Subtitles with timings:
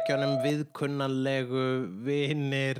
[0.00, 1.62] viðtækjunum viðkunnanlegu
[2.06, 2.78] vinnir.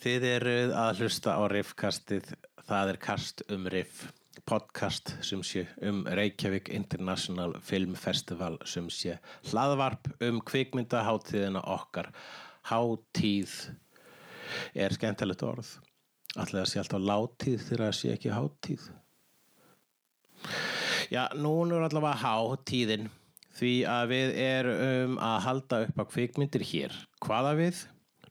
[0.00, 2.26] Þið eruð að hlusta á riffkastið.
[2.68, 4.10] Það er kast um riff.
[4.44, 9.16] Podcast sem sé um Reykjavík International Film Festival sem sé
[9.48, 12.10] hlaðvarp um kvikmyndaháttíðina okkar.
[12.68, 13.54] Háttíð
[14.74, 15.78] er skemmtilegt orð.
[16.36, 18.84] Alltaf sé alltaf látíð þegar það sé ekki háttíð.
[21.08, 23.08] Já, núna er allavega hátíðin
[23.60, 26.94] því að við erum að halda upp á kvikmyndir hér.
[27.20, 27.82] Hvaða við?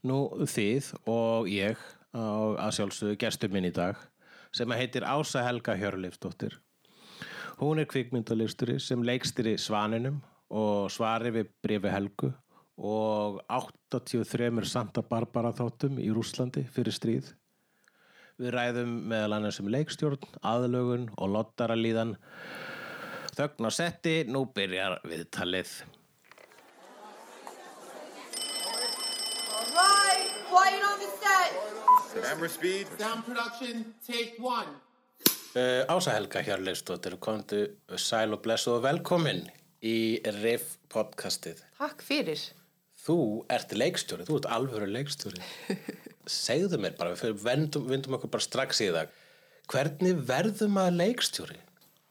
[0.09, 1.81] Nú þið og ég
[2.17, 3.99] og að sjálfsögðu gestur minn í dag
[4.55, 6.55] sem heitir Ása Helga Hjörleifsdóttir.
[7.59, 12.31] Hún er kvikmyndalisturi sem leikstýri Svaninum og svari við brefi Helgu
[12.79, 17.33] og 83 Santa Barbara þáttum í Rúslandi fyrir stríð.
[18.39, 22.15] Við ræðum meðal annars um leikstjórn, aðlögun og lottaralíðan.
[23.39, 25.69] Þögn á setti, nú byrjar viðtalið.
[29.55, 31.55] All right, quiet on the set.
[32.25, 32.91] Camera speed.
[32.99, 34.75] Sound production, take one.
[35.55, 37.61] Uh, Ása Helga Hjörleifsdóttir, komdu
[37.95, 39.45] sæl og blessu og velkomin
[39.87, 41.63] í Riff podcastið.
[41.79, 42.43] Takk fyrir.
[42.99, 43.17] Þú
[43.55, 45.39] ert leikstjóri, þú ert alvöru leikstjóri.
[46.43, 47.87] Segðu mér bara, við vendum,
[48.19, 49.15] okkur bara strax í það.
[49.71, 51.61] Hvernig verðum maður leikstjóri?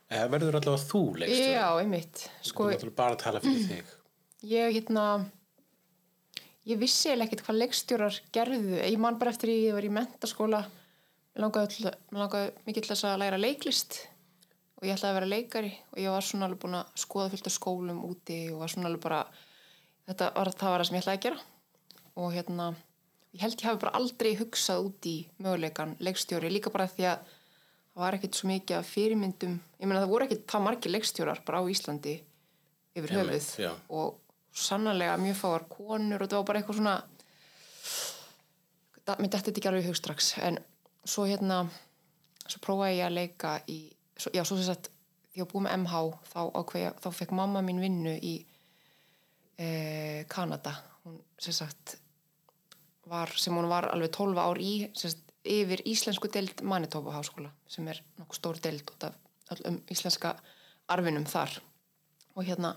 [0.09, 1.53] Eða verður allavega þú leikstjóri?
[1.53, 2.23] Já, einmitt.
[2.49, 3.91] Sko, Þú náttúrulega bara að tala fyrir þig.
[4.49, 5.05] ég hérna,
[6.69, 8.79] ég vissi eiginlega ekkert hvað leikstjórar gerðu.
[8.81, 10.63] Ég man bara eftir ég var í mentaskóla,
[11.37, 13.99] langaði, langaði mikið til þess að læra leiklist
[14.79, 17.49] og ég ætlaði að vera leikari og ég var svona alveg búin að skoða fullt
[17.51, 19.21] af skólum úti og var svona alveg bara,
[20.09, 21.41] þetta var það var það sem ég ætlaði að gera
[22.19, 22.67] og hérna,
[23.35, 27.35] ég held ég hafi bara aldrei hugsað út í möguleikan leikstjóri, líka bara því að
[27.99, 29.59] var ekkert svo mikið af fyrirmyndum.
[29.79, 32.15] Ég meina það voru ekkert það margir leikstjórar bara á Íslandi
[32.99, 33.71] yfir höfuð já.
[33.89, 34.19] og
[34.55, 36.97] sannarlega mjög fáar konur og það var bara eitthvað svona
[39.07, 40.33] það myndi þetta ekki alveg í hug strax.
[40.45, 40.59] En
[41.09, 41.63] svo hérna
[42.49, 43.79] svo prófaði ég að leika í
[44.19, 44.91] svo, já, svo sem sagt,
[45.33, 48.35] því að búið með MH þá, ákveð, þá fekk mamma mín vinnu í
[49.59, 50.75] eh, Kanada.
[51.05, 51.99] Hún sem sagt
[53.09, 57.53] var, sem hún var alveg 12 ár í sem sagt, yfir íslensku deild Manitoba háskóla
[57.71, 60.35] sem er nokkuð stór deild út af öllum íslenska
[60.89, 61.61] arfinum þar.
[62.37, 62.75] Og hérna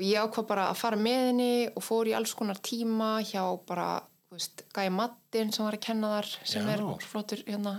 [0.00, 3.42] og ég ákvað bara að fara með henni og fór í alls konar tíma hjá
[3.68, 6.72] bara, þú veist, Gæi Mattin sem var að kenna þar sem Já.
[6.74, 7.74] er flottur hérna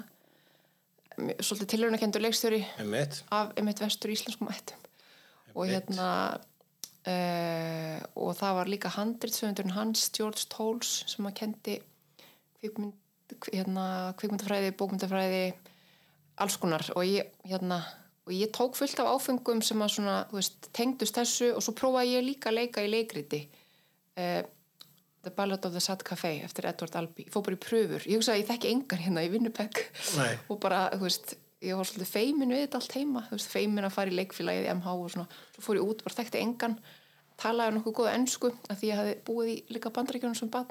[1.18, 2.62] svolítið tilhörnakendur leikstjóri
[3.34, 4.80] af einmitt vestur íslenskum ættum.
[5.56, 6.08] Og hérna
[6.38, 11.78] uh, og það var líka handritsöfundurinn hans, George Tolles sem að kendi
[12.60, 12.96] kvikmynd,
[13.52, 13.86] hérna,
[14.20, 15.44] kvikmyndafræði, bókmyndafræði
[16.42, 16.86] alls konar.
[16.96, 17.82] Og ég, hérna,
[18.28, 22.18] og ég tók fullt af áfengum sem að svona, veist, tengdust þessu og svo prófaði
[22.18, 23.44] ég líka að leika í leikriti
[24.18, 24.42] uh,
[25.22, 28.08] The Ballad of the Sad Café eftir Edward Albee, ég fór bara í pröfur.
[28.10, 29.84] Ég hugsaði að ég þekki engan hérna í Winnipeg.
[30.18, 30.34] Nei.
[30.52, 33.28] og bara, þú veist ég var svolítið feimin við þetta allt heima.
[33.30, 35.44] Veist, feimin að fara í leikfélagið í MH og svona.
[35.54, 36.80] Svo fór ég út, bara þekkti engan
[37.42, 40.70] talaði nokkuð góða ennsku af því ég hafði búið í líka bandaríkjunum sem bann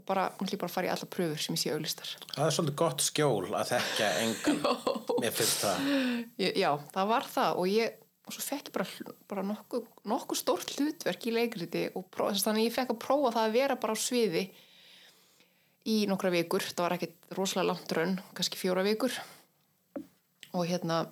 [0.00, 2.54] og bara, hún hlýpar að fara í alla pröfur sem ég sé auglistar Það er
[2.56, 4.62] svolítið gott skjól að þekka engan.
[5.22, 5.90] Mér finnst það.
[6.40, 7.60] já, það var það.
[7.60, 7.98] Og ég
[8.30, 8.86] og svo fekk ég bara,
[9.30, 13.32] bara nokkuð, nokkuð stórt hlutverk í leikriti og prófa, þannig að ég fekk að prófa
[13.36, 14.44] það að vera bara á sviði
[15.90, 19.16] í nokkra vikur, það var ekkit rosalega langt raun, kannski fjóra vikur.
[20.54, 21.02] Og hérna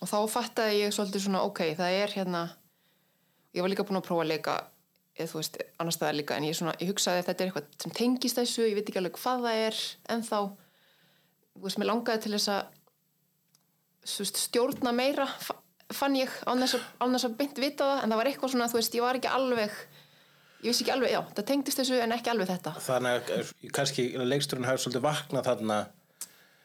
[0.00, 2.44] og þá fattaði ég svolítið svona ok, það er hérna
[3.56, 4.56] ég var líka búin að prófa að leika
[5.20, 7.70] eða þú veist, annars staðar líka en ég, svona, ég hugsaði að þetta er eitthvað
[7.84, 9.80] sem tengist þessu ég veit ekki alveg hvað það er
[10.14, 12.76] en þá þú veist, mér langaði til þess að
[14.10, 15.58] þú veist, stjórna meira fa-
[15.94, 18.96] fann ég án þess, að, beint vita það en það var eitthvað svona, þú veist,
[18.96, 19.80] ég var ekki alveg
[20.60, 23.54] ég vissi ekki alveg, já, það tengdist þessu en ekki alveg þetta Þannig að eh,
[23.76, 25.78] kannski leiksturinn hafi svolítið vaknað þarna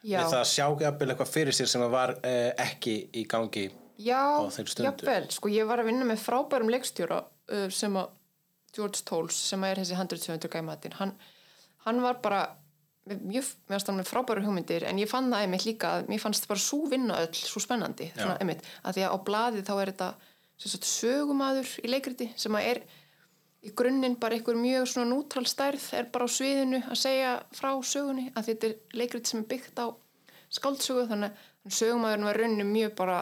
[0.03, 3.65] já, við það að sjá jafnvel eitthvað fyrir sér sem var eh, ekki í gangi.
[3.95, 4.89] já á þeim stundu.
[4.89, 8.12] jafnvel, sko, ég var að vinna með frábærum leikstjóra uh, sem að
[8.75, 11.13] George Tolles, sem er þessi 170 gæmatin, hann,
[11.86, 12.44] hann var bara
[13.06, 13.45] mjög,
[14.10, 17.33] frábæru hugmyndir en ég fann það einmitt líka að mér fannst bara svo vinna öll,
[17.38, 20.10] svo spennandi svona, einmitt, að því að á blaðið þá er þetta
[20.89, 22.80] sögumadur í leikriti sem að er
[23.66, 27.71] í grunninn bara einhver mjög svona nútral stærð er bara á sviðinu að segja frá
[27.86, 29.88] sögunni að þetta er leikriti sem er byggt á
[30.56, 33.18] skáldsögu þannig að sögumadurinn var rauninni mjög bara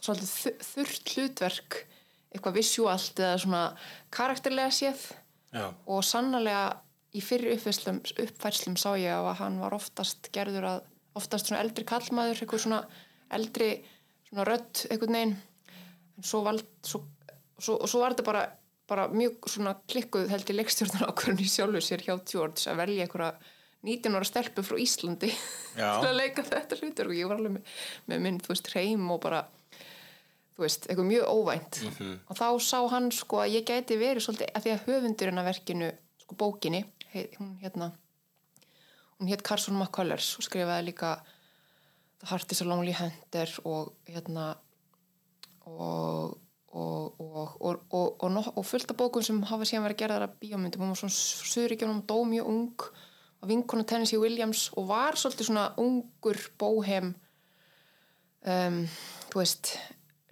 [0.00, 1.80] svolítið þu- þurrt hlutverk
[2.34, 3.62] eitthvað visuált eða svona
[4.14, 5.12] karakterlega séð.
[5.54, 5.68] Já.
[5.86, 6.80] og sannlega
[7.14, 10.80] í fyrir uppfærslum, uppfærslum sá ég að hann var oftast gerður að
[11.14, 12.80] oftast svona eldri kallmaður eitthvað svona
[13.38, 13.68] eldri
[14.26, 15.36] svona rödd einhvern veginn.
[16.18, 17.04] En svo, vald, svo,
[17.54, 18.44] svo, svo var þetta bara
[18.90, 23.06] bara mjög svona klikkuð held ég leikstjórnar ákvörðin í sjálfu sér hjá George að velja
[23.06, 23.30] einhverja
[23.84, 25.30] 19 ára stelpu frá Íslandi
[25.76, 27.78] til að leika þetta hlutur og ég var alveg með,
[28.10, 29.40] með minn, þú veist, hreim og bara
[30.54, 31.80] þú veist, eitthvað mjög óvænt.
[32.30, 35.50] Og þá sá hann sko að ég gæti verið svolítið, að því að höfundurinn að
[35.50, 35.90] verkinu
[36.24, 36.84] sko bókinni,
[37.38, 37.92] hún hérna
[39.18, 41.16] hún hétt Carson McCullers og skrifaði líka
[42.20, 44.54] The Heart is a Lonely Hunter og hérna
[45.66, 46.40] og
[46.74, 48.18] og, og, og,
[48.56, 50.82] og, fullt af bókum sem hafa síðan verið að bíómyndum.
[50.82, 52.86] Hún var svona Suðuríkjónum, dó mjög ung
[53.44, 57.12] og vinkonu Tennessee Williams og var svolítið svona ungur bóhem
[58.42, 58.80] um,
[59.30, 59.76] þú veist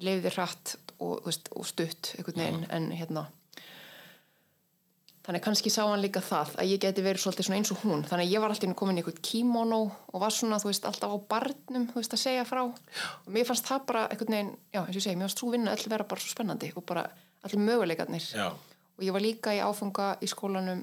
[0.02, 3.28] lifði hratt og, veist, og stutt veginn en hérna
[5.22, 8.00] þannig kannski sá hann líka það að ég geti verið svolítið eins og hún.
[8.10, 9.78] Þannig að ég var alltaf inn komin í einhvern kimono
[10.10, 12.64] og var svona, veist, alltaf á barnum veist, að segja frá.
[12.66, 15.76] Og mér fannst það bara veginn, já, eins og ég segi, mér fannst svo vinna
[15.76, 17.06] öll vera bara svo spennandi og bara
[17.46, 18.26] allir möguleikarnir.
[18.34, 18.50] Já.
[18.96, 20.82] og ég var líka í áfanga í skólanum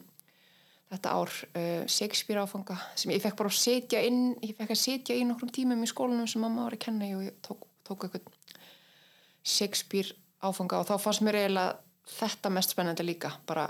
[0.90, 4.82] þetta ár uh, Shakespeare áfanga sem ég fekk bara að setja inn ég fekk að
[4.82, 8.08] setja í nokkrum tímum í skólanum sem mamma var að kenna og ég tók, tók
[8.08, 8.39] eitthvað
[9.44, 11.78] Shakespeare áfanga og þá fannst mér eiginlega
[12.20, 13.68] þetta mest spennandi líka bara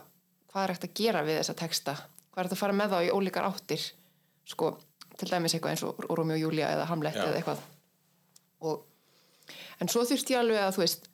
[0.49, 1.95] hvað er hægt að gera við þessa texta?
[2.29, 3.87] Hvað er hægt að fara með þá í ólíkar áttir?
[4.49, 4.71] Sko,
[5.17, 7.25] til dæmis eitthvað eins og Rómi og Júlia eða Hamlet Já.
[7.27, 7.65] eða eitthvað.
[8.65, 8.85] Og,
[9.81, 11.09] en svo þurfti ég alveg að þú veist,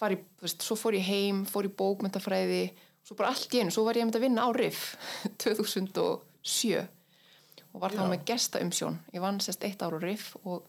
[0.00, 2.62] fari, þú veist svo fór ég heim, fór í bókmyndafræði
[3.06, 4.94] svo bara allt í einu, svo var ég að vinna á RIF
[5.42, 6.80] 2007
[7.72, 10.66] og var þá með gesta umsjón ég vann sérst eitt ár á RIF og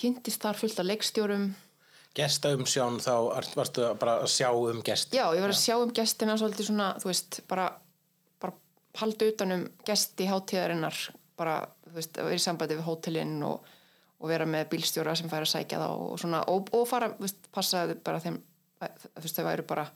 [0.00, 1.50] kynntist þar fullt af leikstjórum
[2.16, 3.12] Gesta um sjón þá
[3.54, 5.14] varstu bara að sjá um gest.
[5.14, 7.66] Já, ég var að sjá um gestina svolítið svona, þú veist, bara,
[8.42, 8.56] bara
[8.98, 10.98] halda utanum gesti hátíðarinnar,
[11.38, 13.68] bara, þú veist, að vera í sambandi við hótelinn og,
[14.18, 17.28] og vera með bílstjóra sem fær að sækja þá og svona, og, og fara, þú
[17.28, 18.40] veist, passaði bara þeim,
[18.80, 19.86] þú veist, þau væru bara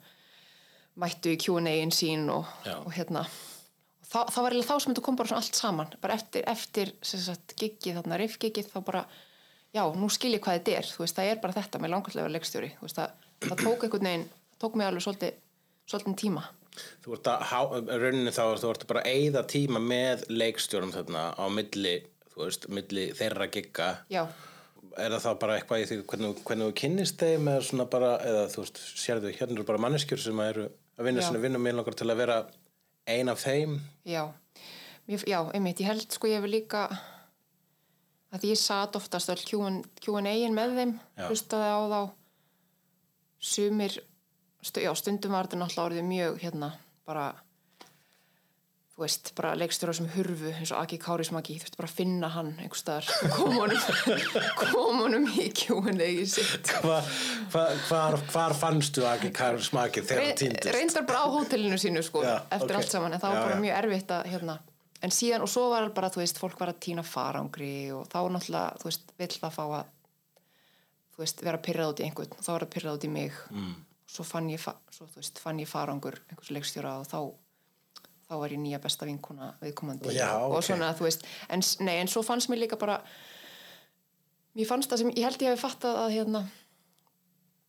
[1.02, 2.46] mættu í Q&A-in sín og,
[2.78, 3.54] og hérna, og
[4.06, 6.92] þá, þá var eiginlega þá sem þetta kom bara svona allt saman, bara eftir, eftir,
[7.02, 9.02] sem sagt, giggið, þarna, riffgiggið, þá bara,
[9.74, 12.14] já, nú skil ég hvað þetta er, þú veist, það er bara þetta, mér langar
[12.14, 14.26] til að vera leikstjóri, þú veist, það, það tók einhvern veginn,
[14.62, 15.36] tók mig alveg svolítið,
[15.90, 16.46] svolítið tíma.
[17.04, 17.44] Þú ert að,
[18.02, 21.94] rauninni þá, þú ert bara að eyða tíma með leikstjórum þarna á milli,
[22.32, 23.92] þú veist, milli þeirra gigga.
[24.10, 24.26] Já,
[24.94, 28.10] Er það þá bara eitthvað í því hvernig, hvernig þú kynnist þeim eða svona bara,
[28.30, 31.26] eða þú veist, sérðu, hérna eru bara manneskjur sem eru að vinna Já.
[31.26, 32.36] svona vinna með langar til að vera
[33.10, 33.80] ein af þeim.
[34.06, 34.22] já,
[35.08, 36.84] já, einmitt, ég held sko ég hefur líka
[38.34, 41.26] að ég satt oftast öll Q&A-in með þeim, Já.
[41.30, 42.00] hlustaði á þá,
[43.44, 43.96] sumir,
[44.80, 46.70] já, stundum var þetta náttúrulega orðið mjög, hérna,
[47.06, 47.26] bara,
[48.94, 52.52] þú veist, bara leikstjóra sem hurfu, eins og Aki Kárismaki, þú veist, bara finna hann
[52.56, 53.86] einhvers staðar, kom honum,
[54.64, 56.74] kom honum í sitt.
[56.82, 57.00] Hva,
[57.54, 60.70] hva, hvar, hvar fannstu ekki Karl smakið þegar það týndist?
[60.78, 62.80] reyndar bara á hótelinu sínu sko, Já, eftir ok.
[62.82, 64.62] allt saman en það var bara mjög erfitt að hérna,
[65.02, 68.18] en síðan og svo var bara, þú veist, fólk var að týna farangri og þá
[68.34, 69.92] náttúrulega, þú veist, vill það fá að
[71.14, 73.40] þú veist, vera pyrrað út í einhvern og þá var það pyrrað út í mig
[73.50, 73.74] mm.
[74.16, 74.62] svo fann ég,
[74.94, 77.18] svo, veist, fann ég farangur einhvers leikstjóra og þá
[78.24, 80.66] þá var ég nýja besta vinkona viðkomandi Já, og ok.
[80.70, 82.98] svona, þú veist en, nei, en svo fannst mér líka bara
[84.56, 86.42] mér fannst það sem, ég held ég hefði fattað að hérna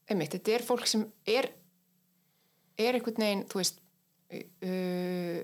[0.06, 1.50] einmitt, þetta er fólk sem er
[2.76, 3.80] er einhvern veginn, þú veist
[4.32, 5.42] uh,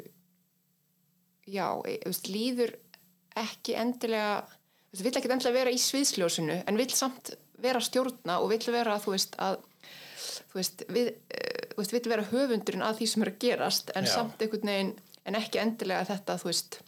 [1.47, 2.75] já, e- veist, líður
[3.39, 4.43] ekki endilega
[4.93, 8.99] veist, vill ekki endilega vera í sviðsljósinu en vill samt vera stjórna og vill vera,
[9.03, 9.61] þú veist, að
[10.51, 14.09] þú veist, við, uh, veist, vill vera höfundurinn að því sem er að gerast en
[14.09, 14.15] Já.
[14.17, 16.81] samt einhvern veginn, en ekki endilega þetta, þú veist,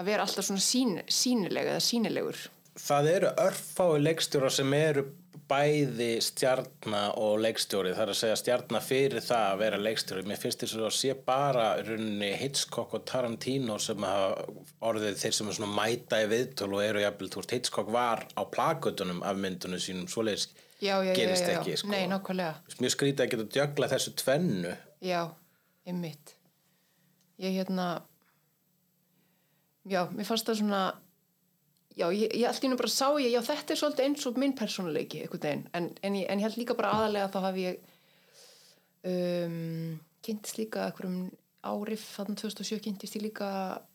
[0.00, 2.48] að vera alltaf svona sín, sínilega eða sínilegur
[2.80, 5.02] Það eru örfái leikstjóra sem eru
[5.52, 10.40] bæði stjarna og leikstjóri það er að segja stjarna fyrir það að vera leikstjóri mér
[10.42, 14.46] finnst þess að sé bara í rauninni Hitchcock og Tarantino sem hafa
[14.88, 18.42] orðið þeir sem er svona mæta í viðtöl og eru jafnvel, veist, Hitchcock var á
[18.48, 20.48] plakutunum af myndunum sínum svoleiðis
[20.82, 21.92] gerist ekki sko.
[21.92, 25.34] nei, nákvæmlega mjög skrítið að geta djögla þessu tvennu Já,
[25.82, 26.36] einmitt.
[27.42, 28.04] Ég hérna,
[29.82, 30.82] já, mér fannst það svona,
[31.96, 34.38] já, ég, ég allt í nú bara sá ég, já, þetta er svolítið eins og
[34.40, 37.40] minn persónuleiki, einhvern veginn, en, en, ég, en ég held líka bara aðalega að þá
[37.46, 37.80] hafi ég
[39.04, 41.30] um, kynntist líka einhverjum
[41.62, 43.48] árif, þannig 2007 kynntist ég líka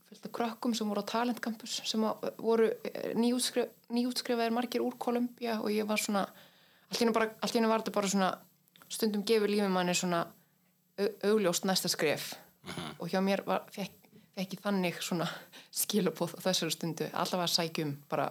[0.07, 2.03] fullt af krökkum sem voru á Talent Campus sem
[2.39, 6.21] voru eh, nýútskrif, nýútskrifaðir margir úr Kolumbía og ég var svona,
[6.87, 8.29] allt í nú var þetta bara svona,
[8.87, 10.21] stundum gefur lífið manni svona
[10.97, 12.33] au- augljóst næsta skref.
[12.99, 14.06] Og hjá mér var, fekk,
[14.37, 15.27] fekk ég þannig svona
[15.73, 18.27] skilabóð á þessari stundu alltaf að sækjum bara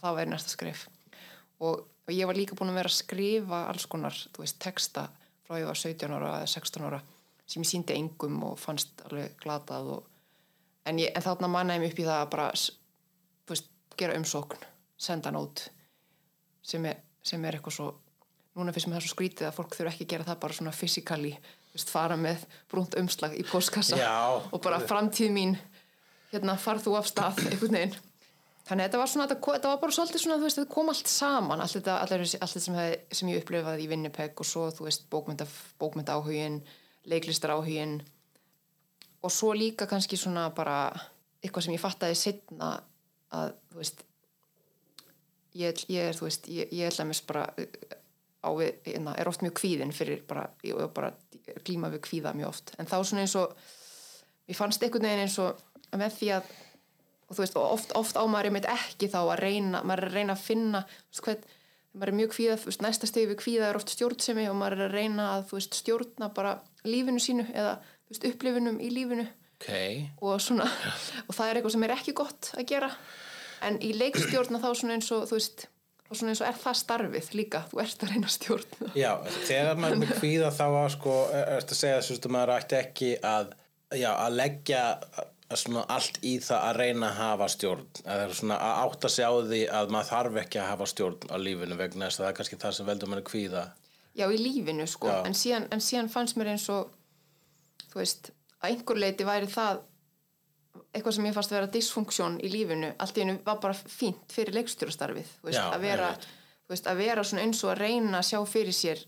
[0.00, 0.86] það væri næsta skref.
[1.62, 5.06] Og, og ég var líka búin að vera að skrifa alls konar, þú veist, texta
[5.46, 7.00] frá ég var 17 ára eða 16 ára
[7.46, 10.06] sem ég síndi engum og fannst alveg glatað og,
[10.88, 12.48] en, ég, en þarna mannaði mig upp í það að bara
[13.52, 13.68] veist,
[14.00, 14.64] gera umsókn
[14.96, 15.68] senda út
[16.64, 17.90] sem er, sem er eitthvað svo
[18.54, 20.74] núna finnst mér það svo skrítið að fólk þurfa ekki að gera það bara svona
[20.74, 21.32] fysikali
[21.74, 24.40] veist, fara með brúnt umslag í postkassa Já.
[24.50, 25.56] og bara framtíð mín
[26.32, 27.96] hérna farð þú af stað einhvern veginn
[28.64, 31.60] þannig að þetta var svona, þetta, var bara svolítið svona veist, þetta kom allt saman
[31.64, 35.04] allt þetta, allt þetta, sem, hef, sem ég upplifaði í Winnipeg og svo, þú veist,
[35.12, 35.46] bókmynda,
[35.80, 36.62] bókmynda áhugin
[37.10, 37.98] leiklistar áhugin
[39.24, 40.88] og svo líka kannski svona bara
[41.44, 42.72] eitthvað sem ég fattaði setna
[43.34, 44.04] að, þú veist
[45.54, 47.46] ég, ég er, þú veist, ég, ég ætla mér bara
[48.44, 51.14] á við, hérna, er oft mjög kvíðin fyrir bara, ég er bara
[51.64, 53.56] glíma við kvíða mjög oft, en þá svona eins og
[54.44, 56.52] mér fannst einhvern veginn eins og með því að
[57.24, 60.18] og þú veist, oft, oft á maður einmitt ekki þá að reyna, maður er að
[60.18, 61.46] reyna að finna þú veist, hvern,
[61.94, 64.76] maður er mjög kvíða þú veist, næsta stegi við kvíða er oft stjórnsemi og maður
[64.78, 68.90] er að reyna að, þú veist, stjórna bara lífinu sínu eða, þú veist, upplifunum í
[68.92, 69.28] lífinu.
[69.54, 69.70] Ok,
[70.26, 70.66] og svona,
[71.28, 72.90] og það er eitthvað sem er ekki gott að gera,
[73.64, 75.68] en í leikstjórna þá svona eins og, þú veist
[76.14, 78.88] þá svona eins og er það starfið líka, þú ert að reyna að stjórna.
[78.96, 79.10] Já,
[79.48, 82.78] þegar maður með kvíða þá að sko, er þetta að segja þess að maður ætti
[82.78, 83.54] ekki að,
[83.98, 84.82] já, að leggja
[85.54, 89.62] allt í það að reyna að hafa stjórn, að er að átta sig á því
[89.78, 92.60] að maður þarf ekki að hafa stjórn á lífinu vegna þess að það er kannski
[92.62, 93.64] það sem veldur manni kvíða.
[94.14, 96.90] Já, í lífinu sko, en síðan, en síðan fannst mér eins og
[97.90, 98.30] þú veist,
[98.62, 99.82] að einhver leiti væri það
[100.94, 104.34] eitthvað sem ég fannst að vera dysfunksjón í lífinu, allt í einu var bara fínt
[104.34, 106.12] fyrir leikstjórastarfið, veist, að vera
[106.70, 109.02] veist, að vera eins og að reyna að sjá fyrir sér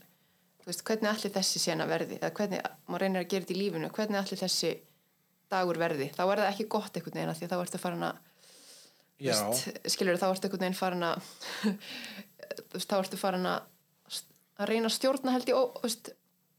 [0.67, 3.91] veist, hvernig allir þessi sena verði, eða hvernig maður reynir að gera þetta í lífinu,
[3.95, 4.73] hvernig allir þessi
[5.47, 8.19] dagur verði, þá er það ekki gott einhvern veginn þá ertu farin að
[9.23, 9.37] já,
[9.87, 11.31] skilur þá ertu einhvern veginn farin að
[12.75, 13.65] veist, þá ertu farin að
[14.57, 16.11] að reyna að stjórna held ég og, veist,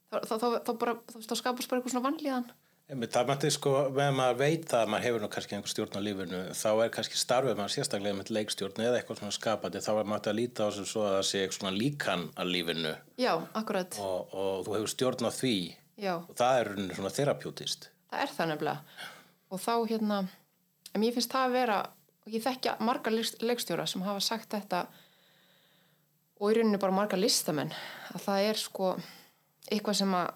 [0.08, 2.48] þá, veist, skapast bara eitthvað svona vanlíðan
[2.88, 6.06] það mætti sko, meðan maður veit það að maður hefur nú kannski einhver stjórn á
[6.06, 10.08] lífinu þá er kannski starfið maður sérstaklega með leikstjórn eða eitthvað svona skapandi, þá er
[10.08, 12.94] maður að líta á sem svo að það sé eitthvað svona líkan að lífinu.
[13.20, 15.54] Já, akkurat, og, og þú hefur stjórn á því.
[15.98, 19.04] Já, og það er svona terapjútist það er það nefnilega.
[19.52, 20.18] Og þá hérna
[20.94, 21.78] en mér finnst það að vera,
[22.24, 24.86] og ég þekkja marga leik- leikstjóra sem hafa sagt þetta
[26.38, 27.72] og í rauninni bara marga listamenn
[28.14, 28.92] að það er sko
[29.68, 30.30] eitthvað sem að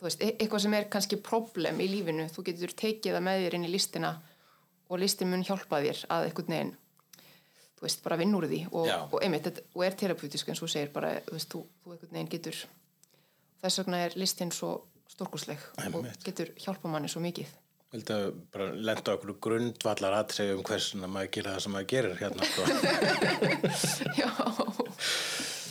[0.00, 3.42] þú veist, e- eitthvað sem er kannski problem í lífinu, þú getur tekið það með
[3.44, 4.14] þér inn í listina
[4.90, 6.76] og listin mun hjálpa þér að einhvern veginn
[7.80, 10.68] þú veist, bara vinn úr því og, og einmitt, þetta, og er terapeutisk eins og
[10.68, 12.60] þú segir bara, þú veist, þú, þú einhvern veginn getur
[13.60, 14.74] þess vegna er listin svo
[15.10, 17.48] stórkosleg og getur hjálpa manni svo mikið.
[17.90, 18.16] Vildu
[18.54, 22.62] bara lenda okkur grundvallar aðtreyfi um hversuna maður gera það sem maður gerir hérna sko.
[24.20, 24.30] já,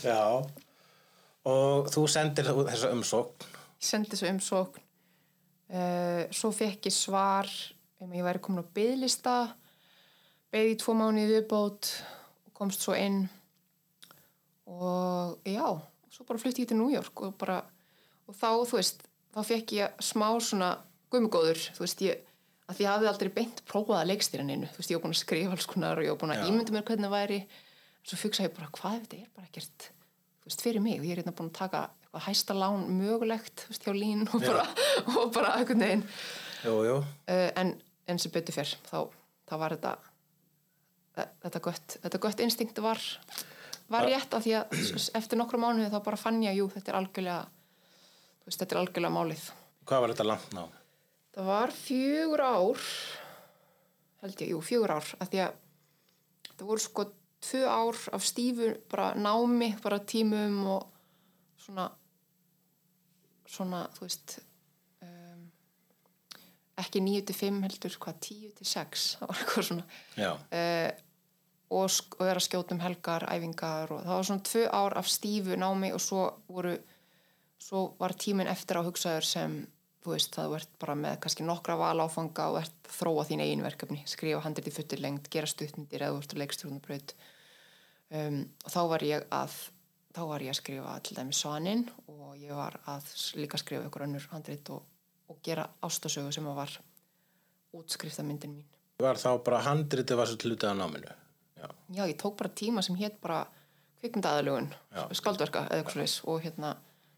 [0.04, 0.20] Já.
[1.50, 3.48] Og þú sendir þessa umsókn
[3.80, 4.86] ég sendi þessu umsókn.
[5.70, 7.50] Uh, svo fekk ég svar
[8.02, 9.36] um að ég væri komin á byðlista
[10.50, 11.92] beði í tvo mánuði viðbót
[12.48, 13.22] og komst svo inn.
[14.70, 15.78] Og já
[16.10, 17.62] svo bara flutti ég til New York og bara
[18.30, 20.74] og þá, þú veist, þá fekk ég smá svona
[21.10, 22.26] gummugóður, þú veist, ég
[22.70, 25.22] að því ég hafði aldrei beint prófað að leikstýraninu þú veist, ég var búin að
[25.24, 26.50] skrifa alls konar og ég var búin að Já.
[26.52, 27.40] ímynda mér hvernig það væri.
[28.06, 31.00] Svo fugsa ég bara, hvað þetta er bara ekkert þú veist, fyrir mig?
[31.00, 34.42] Og ég er hérna búin að taka eitthvað hæsta lán mögulegt, veist, hjá lín og
[34.42, 34.66] bara,
[35.14, 35.60] og bara
[36.60, 37.76] Jú, jú, uh, en,
[38.10, 39.06] en sem betur fyrr þá,
[39.48, 39.94] þá var þetta
[41.46, 43.00] þetta gött, þetta gött instinkt var
[43.90, 44.76] var rétt af því að
[45.18, 47.40] eftir nokkra mánuði þá bara fann ég að jú, þetta er algjörlega
[48.44, 49.48] veist, þetta er algjörlega málið.
[49.90, 50.64] Hvað var þetta langt ná?
[51.40, 52.86] það var fjögur ár
[54.20, 55.58] held ég, jú, fjögur ár af því að
[56.50, 57.06] það voru sko
[57.40, 60.90] tvö ár af stífu bara námi, bara tímum og
[61.64, 61.88] svona
[63.50, 64.38] svona, þú veist
[65.06, 65.44] um,
[66.82, 69.88] ekki 9 til 5 heldur, hvað 10 til 6 það var eitthvað svona.
[70.20, 70.90] Uh,
[71.70, 75.12] og, og vera að skjóta um helgar, æfingar og það var svona tvö ár af
[75.12, 76.78] stífu námi og svo voru
[77.60, 79.60] svo var tíminn eftir á hugsaður sem
[80.00, 83.66] þú veist, það ert bara með kannski nokkra val áfanga og að þróa þín eigin
[83.66, 84.00] verkefni.
[84.08, 87.14] Skrifa handrið í futtur lengt, gera stuttmyndir eða ert að leikstjórnabraut
[88.16, 89.58] um, og þá var ég að
[90.16, 94.08] þá var ég að skrifa til dæmi Svanin og ég var að líka skrifa ykkur
[94.08, 94.84] önnur handrið og,
[95.30, 96.76] og gera ástasögu sem að var
[97.78, 98.68] útskriftamyndin mín.
[99.00, 101.16] Var þá bara handritið var svo hlutið af náminu?
[101.60, 103.46] Já, já, ég tók bara tíma sem hétt bara
[104.00, 105.04] kvikmyndaðalugun, Já.
[105.20, 106.74] skaldverka eða eitthvað svoleiðis og hérna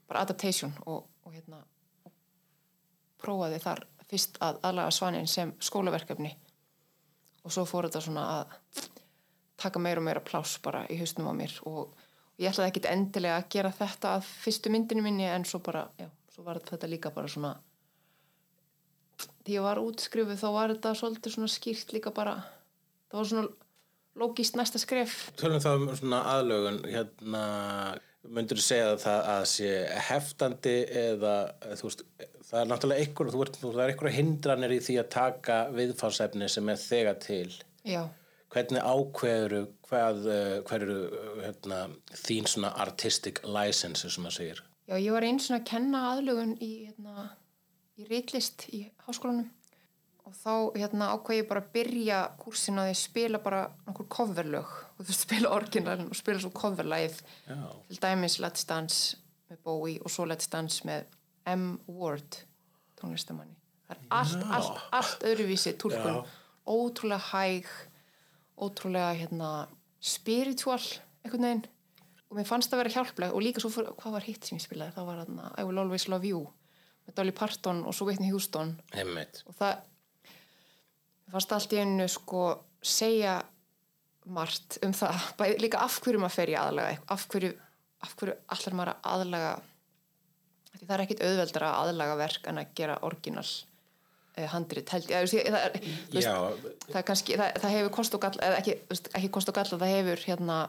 [0.09, 1.61] bara adaptation og, og hérna
[2.05, 2.13] og
[3.21, 6.33] prófaði þar fyrst að aðlaga svanin sem skólaverkefni.
[7.45, 8.55] Og svo fór þetta svona að
[9.61, 11.93] taka meira og meira pláss bara í hausnum á mér og
[12.41, 16.07] ég ætlaði ekkit endilega að gera þetta að fyrstu myndinu minni en svo bara, já,
[16.33, 17.55] svo var þetta líka bara svona
[19.45, 22.37] því ég var útskrifuð þá var þetta svolítið svona skýrt líka bara
[23.11, 23.47] það var svona
[24.21, 27.43] lógist næsta skref Tölum þá um svona aðlögun, hérna,
[28.27, 29.73] myndur þú segja að það að sé
[30.09, 31.35] heftandi eða,
[31.79, 32.05] þú veist,
[32.49, 36.49] það er náttúrulega einhver, þú ert, það er einhverja hindranir í því að taka viðfársefni
[36.51, 37.47] sem er þegar til.
[37.87, 38.03] já,
[38.51, 39.55] Hvernig ákveður
[39.87, 41.79] hvað, eh, hver eru, eh, hérna,
[42.11, 44.61] þín svona artistic license, sem maður segir?
[44.87, 47.29] já, ég var eins svona að kenna aðlugun í, hérna,
[47.97, 49.49] í ritlist í háskólanum.
[50.25, 54.67] Og þá hérna ákvað ég bara að byrja kúrsin að ég spila bara nokkur coverlög.
[54.97, 59.17] Og þú veist spila orginalin og spila svo coverlæð til dæmis Let's Dance
[59.49, 61.05] með Bowie og svo Let's Dance með
[61.47, 61.79] M.
[61.87, 62.43] Ward
[63.01, 66.21] tónlistamanni það er allt, allt, allt öðruvísi túlkun.
[66.21, 66.37] Já.
[66.71, 67.65] ótrúlega hæg
[68.61, 69.51] ótrúlega hérna
[70.01, 70.81] spiritual
[71.23, 71.63] einhvern veginn.
[72.31, 73.35] Og mér fannst það að vera hjálpleg.
[73.35, 74.95] Og líka svo fyrir, hvað var hitt sem ég spilaði?
[74.95, 76.45] Það var hérna I Will Always Love You
[77.07, 78.75] með Dolly Parton og svo Whitney Houston.
[78.93, 79.41] Einmitt.
[79.49, 79.81] og það
[81.25, 82.45] mér fannst allt í einu sko
[82.81, 83.39] segja
[84.31, 85.27] margt um það.
[85.39, 87.51] Bæði, líka af hverju maður fer í aðlaga af hverju,
[88.05, 89.53] af hverju allar maður að aðlaga
[90.81, 93.47] því það er ekkit auðveldar að aðlaga verk en að gera orginal
[94.51, 95.79] handrit held ég, það, er,
[96.13, 99.95] það, er kannski, það, það hefur kost og galla ekki, ekki kost og galla, það
[99.97, 100.59] hefur hérna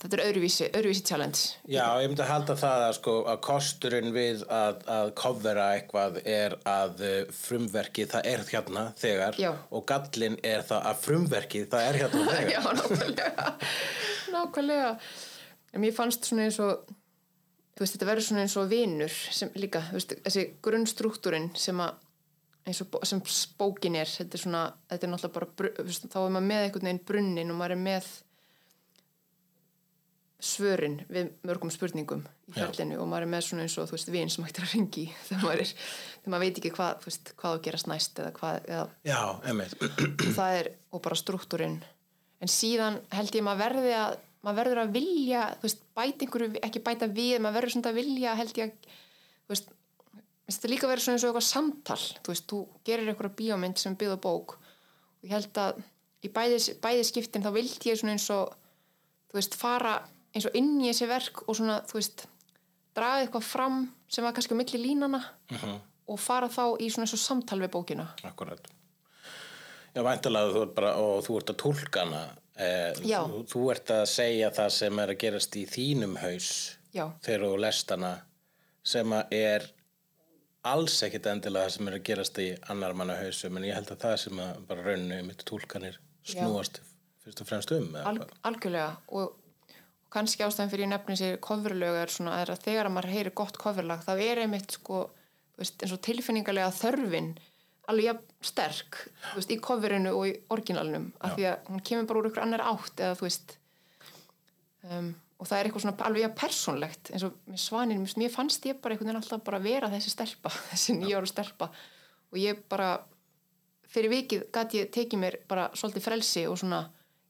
[0.00, 1.42] þetta er öðruvísi, öðruvísi challenge.
[1.68, 6.18] Já, ég myndi að halda það að, sko, að kosturinn við að, að covera eitthvað
[6.22, 9.50] er að uh, frumverkið það er hérna þegar Já.
[9.70, 12.52] og gallin er það að frumverkið það er hérna þegar.
[12.54, 13.46] Já, nákvæmlega.
[14.32, 14.94] Nákvæmlega.
[15.72, 16.88] En mér fannst svona eins og
[17.78, 22.00] veist, þetta verður svona eins og vinur sem líka, veist, þessi grunnstruktúrin sem að
[22.66, 23.22] eins og sem
[23.58, 27.06] bókin er, þetta er svona þetta er náttúrulega bara, þá er maður með einhvern veginn
[27.08, 28.12] brunnin og maður er með
[30.42, 34.10] svörin við mörgum spurningum í fjallinu og maður er með svona eins og þú veist,
[34.10, 35.72] vin sem hægt er að ringi þegar maður er,
[36.16, 39.20] þegar maður veit ekki hvað þú veist, hvað að gerast næst eða hvað, eða Já,
[40.38, 41.78] það er og bara struktúrin.
[42.42, 46.62] En síðan held ég maður verði að maður verður að vilja, þú veist, bæta einhverju
[46.66, 48.90] ekki bæta við, maður verður svona að vilja held ég að,
[49.46, 49.70] þú veist
[50.46, 53.80] finnst þetta líka verður svona eins og eitthvað samtal þú veist, þú gerir einhverja bíómynd
[53.80, 55.82] sem byggða bók og ég held að
[56.22, 58.52] í bæði, bæði skiptin þá vildi ég svona eins og
[59.30, 59.96] þú veist, fara
[60.32, 62.26] eins og inn í þessi verk og svona, þú veist
[62.96, 63.80] draga eitthvað fram
[64.12, 65.22] sem var kannski á milli línana
[66.10, 68.70] og fara þá í svona eins og samtal við bókina Akkurat.
[69.92, 72.20] Já, væntalega þú ert bara, og þú ert að tólkana.
[72.56, 76.48] Eh, þú, þú ert að segja það sem er að gerast í þínum haus
[76.92, 77.06] Já.
[77.24, 78.12] þegar þú lest hana
[78.84, 79.66] sem að er
[80.68, 83.90] alls ekkit endilega það sem er að gerast í annar manna hausum en ég held
[83.90, 86.82] að það sem að bara rauninu mitt tólkanir snúast
[87.22, 88.34] fyrst og fremst um eða Al, hvað?
[88.50, 92.90] algjörlega og, og kannski ástæðan fyrir ég nefni sér coverlög er svona er að þegar
[92.90, 95.02] að maður heyri gott coverlag þá er einmitt sko
[95.58, 97.32] veist, eins og tilfinningarlega þörfin
[97.90, 99.00] alveg sterk
[99.34, 102.66] veist, í coverinu og í orginalnum af því að hún kemur bara úr ykkur annar
[102.70, 103.56] átt eða þú veist
[104.86, 108.78] um, og það er eitthvað svona alveg persónlegt eins og með svanin, mér fannst ég
[108.78, 111.68] bara einhvern veginn alltaf bara vera þessi stelpa þessi nýjára stelpa.
[112.30, 112.92] Og ég bara
[113.92, 116.84] fyrir vikið gæti ég tekið mér bara svolítið frelsi og svona,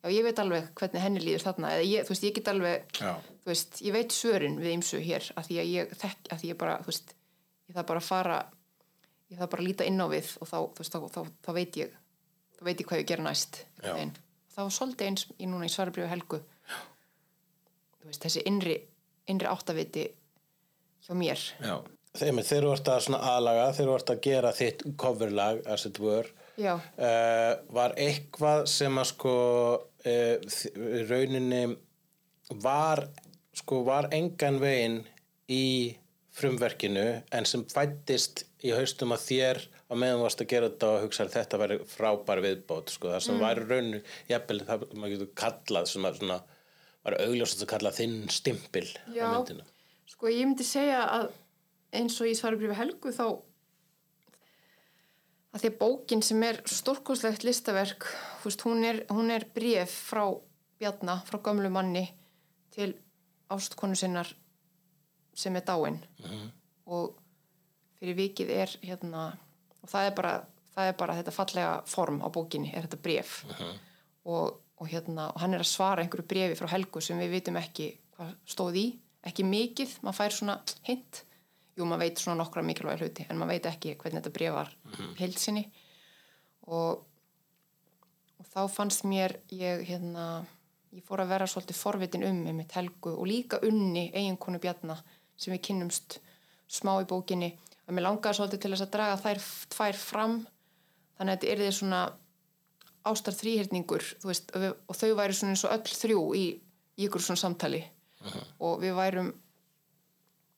[0.04, 3.00] já ég veit alveg hvernig henni líður þarna, eða ég, þú veist, ég get alveg
[3.00, 3.16] Já.
[3.42, 6.52] þú veist, ég veit svörin við ymsu hér, af því að ég þekk, af því
[6.52, 7.14] ég bara, þú veist,
[7.66, 8.38] ég þarf bara að fara
[9.32, 11.50] ég þarf bara að líta inn á við og þá, þú veist, þá, þá, þá
[11.56, 11.98] veit ég
[12.58, 13.62] þá veit ég hvað ég gera næst
[14.52, 16.42] það var svolítið eins í núna í svarabrifu helgu
[18.06, 18.76] veist, þessi innri
[19.30, 20.06] innri áttaviti
[21.06, 21.76] hjá mér Já.
[22.12, 26.28] Þeim, þeir eru að svona aðlaga, þeir eru að gera þitt coverlag, as it were
[26.60, 29.36] uh, var eitthvað sem að sko
[29.80, 30.52] uh,
[31.08, 31.64] rauninni
[32.60, 33.06] var
[33.56, 35.00] sko var engan veginn
[35.52, 35.96] í
[36.32, 39.60] frumverkinu en sem fættist í haustum að þér
[39.92, 43.24] á meðan varst að gera þetta og hugsa að þetta væri frábær viðbót sko, það
[43.26, 43.42] sem mm.
[43.44, 46.38] var í rauninu jafnvel það maður getur kallað að svona
[47.02, 49.26] var augljósast að kalla þinn stimpil Já.
[49.26, 49.64] á myndina.
[50.10, 51.30] Sko ég myndi segja að
[51.92, 53.26] eins og í svarabrifi Helgu þá
[55.52, 58.06] að því að bókin sem er stórkoslegt listaverk
[58.44, 60.24] veist, hún, er, hún er bréf frá
[60.82, 62.06] Bjarna, frá gömlu manni
[62.74, 62.94] til
[63.52, 64.30] ástkonu sinnar
[65.36, 66.00] sem er dáin.
[66.88, 67.12] Og
[68.00, 69.28] fyrir vikið er hérna
[69.82, 70.32] og það er bara,
[70.74, 73.36] það er bara þetta fallega form á bókinni, er þetta bréf.
[74.24, 77.58] Og, og hérna og hann er að svara einhverju brefi frá Helgu sem við vitum
[77.60, 78.86] ekki hvað stóð í.
[79.22, 80.56] Ekki mikið, maður fær svona
[80.88, 81.22] hint.
[81.78, 84.72] Jú, maður veit svona nokkra mikilvæg hluti en maður veit ekki hvernig þetta bref var
[84.90, 85.62] mm heilsinni
[86.68, 87.04] og,
[88.38, 90.26] og þá fannst mér ég hérna
[90.92, 94.98] ég fór að vera svolítið forvitin um með mitt helgu og líka unni eiginkonu Bjarna
[95.36, 96.18] sem við kynnumst
[96.72, 97.54] smá í bókinni.
[97.88, 99.40] Að mér langaði svolítið til þess að draga þær
[99.72, 100.36] tvær fram
[101.16, 102.02] þannig að þetta er því svona
[103.08, 106.44] ástar þrýhyrningur veist, og, þau væri svona eins og öll þrjú í,
[106.98, 107.82] í ykkur svona samtali.
[108.62, 109.32] Og við værum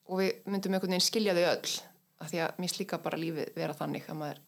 [0.04, 1.76] og við myndum einhvern veginn skilja þau öll
[2.24, 4.42] af því að mér slíka bara lífið vera þannig að maður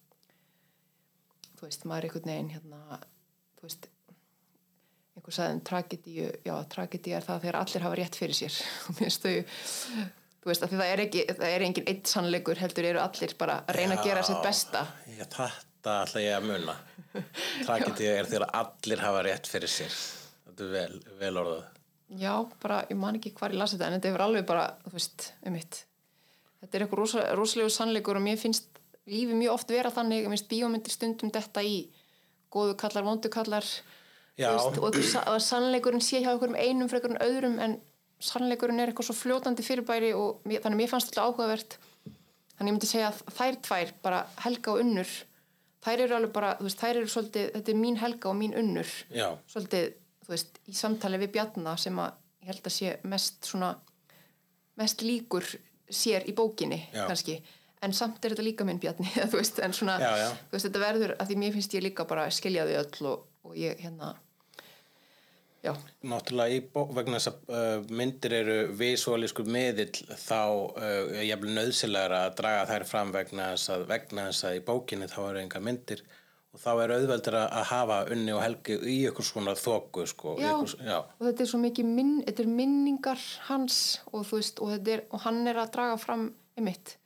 [1.57, 2.99] þú veist, maður er einhvern veginn hérna,
[3.57, 3.89] þú veist
[5.17, 8.59] einhver sagði um tragedíu já, tragedíu er það þegar allir hafa rétt fyrir sér.
[8.91, 9.37] Og mér stau
[10.47, 13.33] þú veist, af því það er ekki, það er engin eitt sannleikur heldur eru allir
[13.41, 14.85] bara að reyna að gera sitt besta.
[15.17, 15.25] Já,
[15.87, 16.77] þetta ætla ég að muna.
[17.65, 19.99] Tragedía er þegar allir hafa rétt fyrir sér.
[20.47, 21.67] Þetta er vel, vel orðað.
[22.21, 24.93] já, bara, ég man ekki hvar ég lasi þetta en þetta er alveg bara, þú
[24.95, 25.81] veist, um mitt
[26.63, 30.37] þetta er eitthvað rosa, rosalegu sannleikur og mér finnst lífið mjög oft vera þannig, mér
[30.37, 31.77] finnst bíómyndir stundum detta í
[32.55, 33.67] góðu kallar, vondu kallar
[34.39, 37.79] veist, og sannleikurinn sé hjá einhverjum einum frekar en öðrum en
[38.23, 41.79] sannleikurinn er eitthvað svo fljótandi fyrirbæri og mér, þannig mér fannst þetta áhugavert
[42.57, 45.17] þannig ég myndi segja að þær tvær bara Helga og Unnur
[45.87, 48.57] þær eru alveg bara, þú veist, þær eru svolítið þetta er mín Helga og mín
[48.59, 49.29] Unnur Já.
[49.53, 49.93] svolítið,
[50.27, 53.71] þú veist, í samtali við Bjarna sem að ég held að sé mest svona
[54.77, 55.47] mest líkur
[55.87, 57.07] sér í bókinni Já.
[57.07, 57.39] kannski,
[57.87, 60.85] en samt er þetta líka minn Bjarni, þú veist, en svona Já, þú veist, þetta
[60.85, 64.15] verður, að því mér finnst ég líka bara skilja þau öll og, og ég hérna
[65.67, 65.73] já,
[66.07, 66.61] Náttúrulega í
[66.97, 72.69] vegna þess að uh, myndir eru visuálísku miðill þá uh, ég vil nöðsilegra að draga
[72.71, 76.05] þær fram vegna þess að, vegna þess að í bókinni þá eru enga myndir
[76.57, 80.37] og þá er auðveldur að hafa unni og helgi í ykkur svona þóku sko.
[80.41, 80.55] Já.
[80.55, 80.99] Ykkur, já.
[81.05, 85.25] og þetta er svo mikið minn, þetta er minningar hans og veist, og, er, og
[85.27, 86.97] hann er að draga fram einmitt,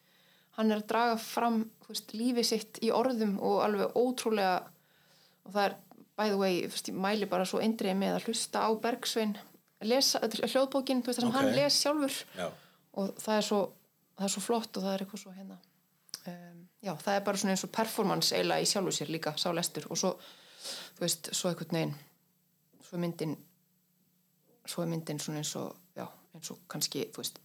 [0.59, 4.61] hann er að draga fram veist, lífið sitt í orðum og alveg ótrúlega
[5.49, 5.77] og það er,
[6.21, 9.35] by the way, veist, ég mæli bara svo eindrið með að hlusta á Bergsvein
[9.89, 11.37] lesa, hljóðbókin, þú veist, það sem Ok.
[11.39, 12.49] hann les sjálfur Já.
[13.01, 13.61] og það er svo
[14.21, 15.57] það er svo flott og það er eitthvað svo hérna
[16.29, 19.49] um, já, það er bara svona eins og performance eiginlega í sjálfu sér líka, sá
[19.57, 20.11] lestur og svo,
[20.99, 21.95] þú veist, svo einhvern veginn
[22.85, 23.37] svo myndin
[24.69, 26.05] svo er myndin svona eins og já,
[26.37, 27.41] eins og kannski, þú veist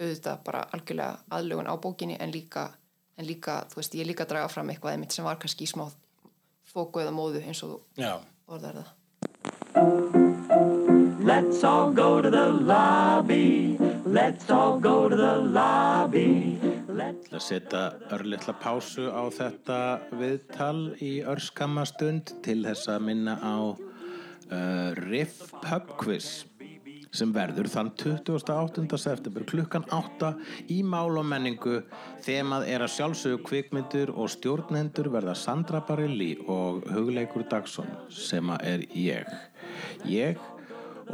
[0.00, 2.66] auðvitað bara algjörlega aðlugun á bókinni en líka,
[3.16, 5.86] en líka þú veist, ég líka draga fram eitthvað einmitt sem var kannski í smá
[6.74, 8.12] þóku eða móðu eins og þú Já.
[8.50, 8.92] orðar það
[11.24, 13.78] Let's all go to the lobby.
[14.04, 16.60] Let's all go to the lobby.
[16.86, 17.80] Let's að setja
[18.12, 19.78] örlittla pásu á þetta
[20.20, 26.44] viðtal í örskamma stund til þess að minna á uh, Riff Pub Quiz
[27.14, 28.98] sem verður þann 28.
[29.00, 30.32] september klukkan 8
[30.74, 31.80] í mál og menningu
[32.24, 38.66] þemað er að sjálfsögðu kvikmyndur og stjórnendur verða Sandra Barilli og Hugleikur Dagsson sem að
[38.72, 39.30] er ég
[40.08, 40.42] ég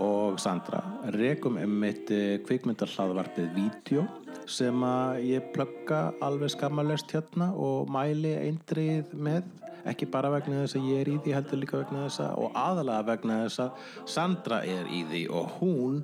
[0.01, 0.81] og Sandra
[1.17, 2.11] rekum um mitt
[2.47, 4.07] kvikmyndarhlaðvarpið Vídeó
[4.51, 9.47] sem að ég plugga alveg skammalest hérna og mæli eindrið með.
[9.89, 12.59] Ekki bara vegna þess að ég er í því heldur líka vegna þess að og
[12.63, 16.01] aðalega vegna þess að Sandra er í því og hún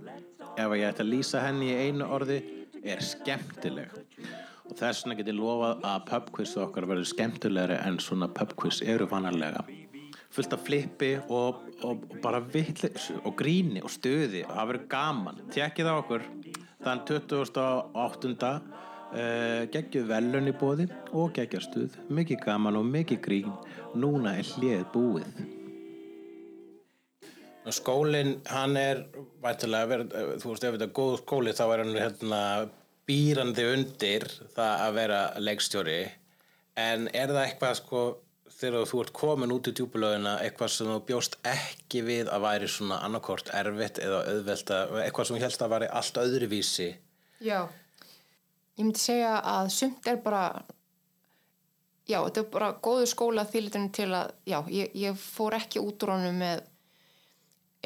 [0.57, 2.41] ef ég ætti að lýsa henni í einu orði
[2.87, 3.93] er skemmtileg.
[4.67, 9.09] Og þess vegna get ég lofað að pubquiz okkar verður skemmtilegri en svona pubquiz eru
[9.11, 9.67] vanalega.
[10.37, 14.89] Fullt af flippi og, og, og bara vitleysu og gríni og stuði og það verður
[14.93, 15.45] gaman.
[15.53, 16.27] Tjekkið á okkur
[16.85, 18.51] þann 28.
[19.07, 23.53] Uh, geggjuð velun í bóði og geggjastuð mikið gaman og mikið grín.
[23.95, 25.45] Núna er hlið búið.
[27.77, 29.01] Skólinn, hann er
[29.43, 30.12] verið,
[30.43, 32.43] þú veist, ef þetta er góð skóli þá er hann hérna
[33.07, 35.99] býrandi undir það að vera leikstjóri.
[36.79, 38.05] En er það eitthvað sko
[38.57, 42.69] þegar þú ert komin út í djúpulöðina eitthvað sem þú bjóst ekki við að væri
[42.73, 46.88] svona annarkort erfitt eða auðvelt að, eitthvað sem helst að væri allt öðruvísi?
[47.45, 47.59] Já,
[48.79, 50.45] ég myndi segja að sumt er bara,
[52.09, 56.07] já, þetta er bara góður skóla þýlitinu til að, já, ég, ég fór ekki út
[56.07, 56.64] úr honum með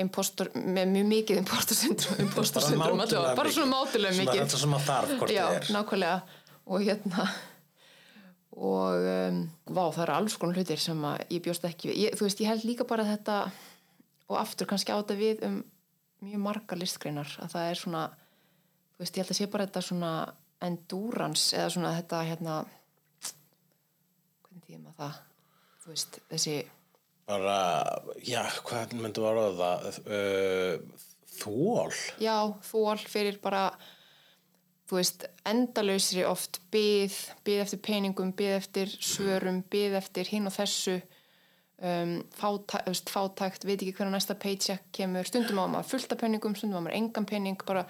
[0.00, 4.42] impostor, með mjög mikið impostor syndrom, impostor allavega, bara svona mátulega Svona mikið.
[4.46, 5.66] þetta sem að þarf hvort þið er.
[5.74, 6.38] nákvæmlega,
[6.70, 7.26] og hérna,
[8.56, 12.00] og, um, vá, það eru alls konar hlutir sem ég bjóst ekki við.
[12.04, 13.36] Ég, þú veist, ég held líka bara þetta,
[14.30, 15.60] og aftur kannski á þetta við um
[16.24, 18.02] mjög margar listgreinar, að það er svona,
[18.96, 20.12] þú veist, ég held að sé bara þetta svona
[20.60, 22.56] endurance eða svona þetta hérna
[24.44, 25.22] hvernig tíma það?
[25.80, 26.56] Þú veist, þessi
[27.30, 27.56] bara,
[28.26, 30.00] já, hvað myndum að ráða það?
[30.10, 31.06] Uh,
[31.40, 32.36] þól já,
[32.66, 33.70] þól fyrir bara
[34.90, 40.54] þú veist, endalausri oft byð, byð eftir peningum, byð eftir svörum, byð eftir hinn og
[40.56, 46.22] þessu um, fátækt, fátækt, veit ekki hvernig næsta paycheck kemur, stundum á maður fullt af
[46.24, 47.84] penningum, stundum á maður engan penning, bara,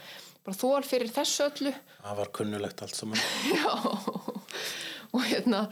[0.45, 1.73] bara þól fyrir þessu öllu.
[2.03, 3.25] Það var kunnulegt allt saman.
[3.57, 3.73] Já,
[5.11, 5.65] og hérna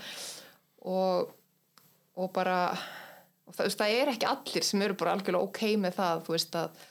[0.89, 1.35] og,
[2.17, 2.63] og bara
[3.49, 6.59] og það, það er ekki allir sem eru bara algjörlega ok með það þú veist
[6.59, 6.87] að,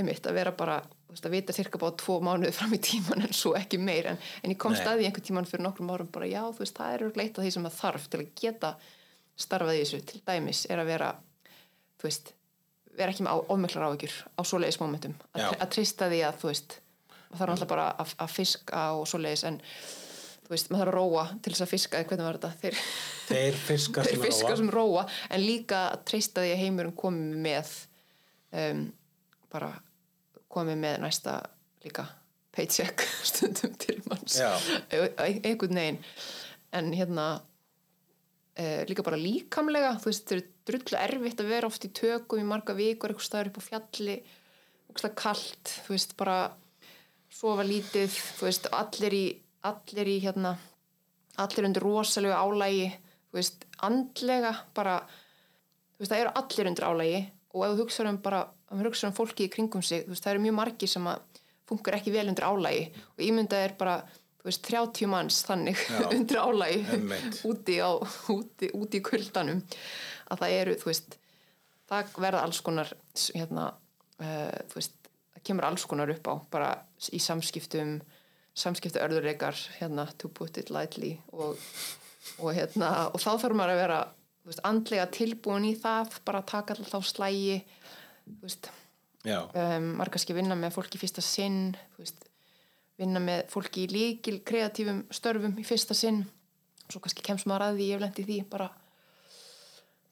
[0.00, 3.24] einmitt, að vera bara þú veist, að vita cirka bara tvo mánuði fram í tíman
[3.26, 4.10] en svo ekki meir.
[4.12, 6.96] En, en ég kom staði einhvern tíman fyrir nokkrum árum bara já, þú veist, það
[6.98, 8.74] er af því sem að þarf til að geta
[9.40, 10.02] starfað í þessu.
[10.10, 11.14] Til dæmis er að vera
[12.00, 12.32] þú veist,
[12.96, 16.48] vera ekki með á- ofmiklar áhyggjur á svoleiðis momentum að, að trista því að þú
[16.50, 16.76] veist
[17.30, 19.58] maður þarf alltaf bara að, að fiska og svoleiðis en
[20.46, 22.50] þú veist, maður þarf að róa til þess að fiska, eða hvernig var þetta?
[22.62, 22.80] Þeir,
[23.30, 27.38] Þeir fiskar þeir sem fiska sem róa en líka að treysta því að heimurinn komi
[27.46, 27.70] með
[28.58, 28.82] um,
[29.52, 29.70] bara
[30.50, 31.36] komi með næsta
[31.84, 32.06] líka
[32.54, 34.40] paycheck stundum til manns.
[34.90, 36.00] E- e- einhvern veginn.
[36.76, 37.26] En hérna
[38.54, 42.42] e, líka bara líkamlega þú veist, þetta er drullu erfitt að vera oft í tökum
[42.42, 44.16] í marga vikur, eitthvað staður upp á fjalli
[44.90, 46.38] eitthvað kalt, þú veist, bara
[47.30, 49.24] sofa lítið, þú veist, allir í
[49.66, 50.54] allir í hérna
[51.40, 52.88] allir undir rosalegu álægi
[53.30, 57.20] þú veist, andlega bara þú veist, það eru allir undir álægi
[57.54, 60.24] og ef þú hugsaður um bara, þú hugsaður um fólki í kringum sig, þú veist,
[60.24, 62.84] það eru mjög margir sem að funkar ekki vel undir álægi
[63.14, 63.96] og ímyndað er bara,
[64.40, 65.82] þú veist, 30 manns þannig
[66.14, 67.00] undir álægi
[67.50, 67.90] úti, á,
[68.34, 69.64] úti, úti í kuldanum.
[70.30, 71.18] Að það eru, þú veist
[71.90, 72.94] það verða alls konar
[73.34, 73.66] hérna,
[74.22, 74.96] uh, þú veist,
[75.34, 76.70] það kemur alls konar upp á bara
[77.10, 77.98] í samskiptum
[78.60, 81.58] samskiptu örðurleikar hérna, to put it lightly og,
[82.38, 84.00] og, hérna, og þá þarf maður að vera
[84.48, 87.60] veist, andlega tilbúin í það bara að taka alltaf slægi
[88.26, 88.70] þú veist,
[89.20, 92.24] Já, um, maður kannski vinna með fólki í fyrsta sinn veist,
[93.00, 96.22] vinna með fólki í líkil kreatífum störfum í fyrsta sinn.
[96.90, 98.70] Svo kannski kemst maður að því ég í því bara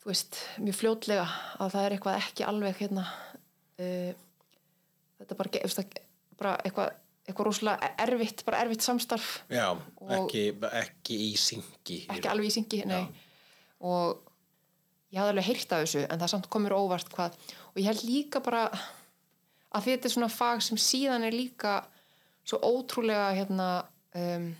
[0.03, 1.27] þú veist, mjög fljótlega
[1.59, 4.12] að það er eitthvað ekki alveg hérna uh,
[5.19, 5.83] þetta bara, veist,
[6.38, 6.93] bara eitthvað,
[7.27, 9.33] eitthvað rosalega erfitt, bara erfitt samstarf.
[9.53, 10.45] Já, Og- ekki,
[10.85, 12.03] ekki í syngi.
[12.12, 13.07] ekki alveg í syngi, nei
[13.81, 14.25] og
[15.12, 17.37] ég hafði alveg heyrt af þessu en það samt komur óvart hvað
[17.73, 21.81] og ég held líka bara að þetta er svona fag sem síðan er líka
[22.49, 23.69] svo ótrúlega hérna
[24.17, 24.51] um,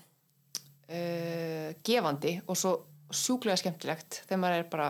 [0.89, 2.75] uh, gefandi og svo
[3.09, 4.89] sjúklega skemmtilegt þegar maður er bara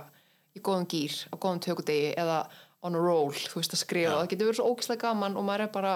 [0.55, 2.41] í góðum gýr á góðum tökudegi eða
[2.85, 4.17] on a roll, þú veist að skrifa.
[4.21, 5.93] Það getur verið svo ógislega gaman og maður er bara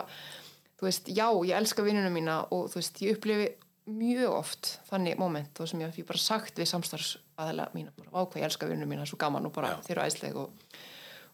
[0.80, 3.46] þú veist, já, ég elska vinnuna mína og þú veist, ég upplifi
[3.90, 8.22] mjög oft þannig moment og sem ég hef bara sagt við samstarfsaðala mína bara, vá
[8.24, 10.76] hvað ég elska vinnuna mína, svo gaman og bara þeir eru æsleg og,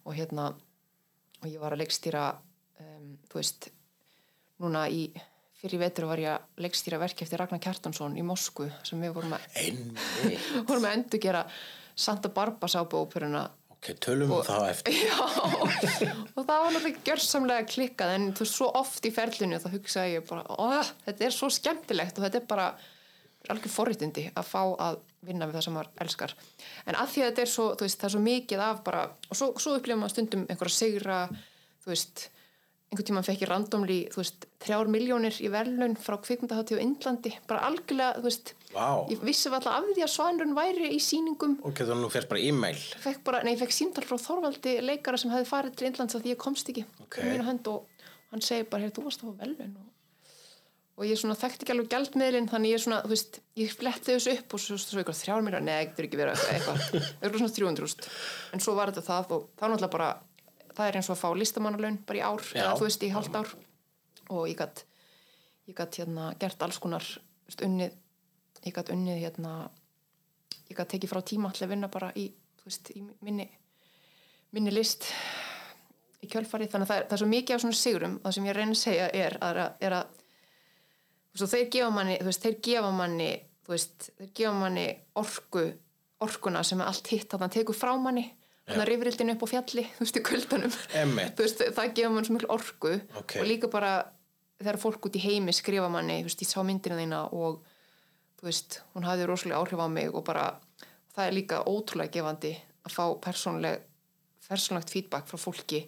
[0.05, 0.47] og hérna
[1.39, 3.69] og ég var að leikstýra um, þú veist,
[4.63, 5.05] núna í
[5.59, 9.35] fyrir vetur var ég að leikstýra verki eftir Ragnar Kjartansson í Moskvu sem við vorum
[9.35, 9.45] að,
[10.69, 11.45] vorum að endur gera
[11.99, 13.43] Santa Barbara sábóperuna
[13.79, 14.95] Ok, tölum við það eftir.
[15.07, 15.19] Já,
[16.35, 20.17] og það var náttúrulega gjörsamlega klikkað en þú veist, svo oft í ferlinu þá hugsaði
[20.17, 22.65] ég bara, "Ó, þetta er svo skemmtilegt og þetta er bara
[23.49, 26.33] algjör forréttindi að fá að vinna við það sem maður elskar.
[26.85, 29.05] En að því að þetta er svo, þú veist, það er svo mikið af bara,
[29.31, 31.19] og svo, svo upplifum maður stundum einhverja sigra,
[31.83, 32.25] þú veist,
[32.91, 37.33] einhvern tímann fekk ég randomli, þú veist, þrjár miljónir í verðlun frá kvikmyndahátíð á Indlandi,
[37.47, 39.09] bara algjörlega, þú veist, Vá.
[39.09, 42.41] ég vissi alltaf af því að svanurinn væri í sýningum Ok, þannig nú fyrst bara
[42.45, 42.77] e-mail.
[43.25, 46.33] bara, nei, ég fekk símtal frá Þorvaldi leikara sem hefði farið til Indlands að því
[46.35, 47.17] ég komst ekki Ok.
[47.17, 47.87] í mínu hönd og
[48.29, 49.87] hann segir bara, hér, þú varst að fá velun og,
[50.99, 54.35] og ég svona þekkti ekki alveg gjaldmiðlinn þannig ég svona, þú veist, ég fletti þessu
[54.37, 56.83] upp og svo, svo, eitthvað þrjár mér, neða, getur ekki verið eitthvað,
[57.23, 58.09] eitthvað, svona 300
[58.53, 60.11] en svo var þetta það og þá náttúrulega bara
[60.77, 63.39] það er eins og að fá listamannalaun bara í ár eða þú veist, í hálft
[63.39, 63.49] ár
[64.29, 67.05] og ég gætt hérna gert alls konar
[67.49, 67.97] þú unnið,
[68.65, 69.53] ég gætt unnið hérna
[70.69, 72.29] ég gætt tekið frá tíma að vinna bara í,
[72.65, 73.49] veist, í minni
[74.55, 75.05] minni list
[76.19, 78.47] í kjölfarið, þannig að það er, það er svo mikið af svona sigurum, það sem
[78.49, 80.17] ég reyna að segja er að, er að
[81.35, 83.29] veist, þeir gefa manni, veist, þeir gefa manni
[83.69, 84.87] þeir gefa manni
[85.21, 85.65] orku
[86.19, 87.31] orkuna sem er allt hitt.
[87.31, 88.25] Að það tekur frá manni,
[88.67, 90.23] þannig að rifrildin upp á fjalli, þú veist, í
[91.45, 93.37] veist, það gefa manni svo miklu orku Ok.
[93.39, 93.93] og líka bara
[94.59, 97.61] þegar fólk út í heimi skrifa manni, þú veist, ég sá myndina þína og
[98.39, 100.47] þú veist, hún hafði rosalega áhrif á mig og bara,
[101.15, 102.53] það er líka ótrúlega gefandi
[102.87, 103.85] að fá persónleg
[104.49, 105.83] persónlegt feedback frá fólki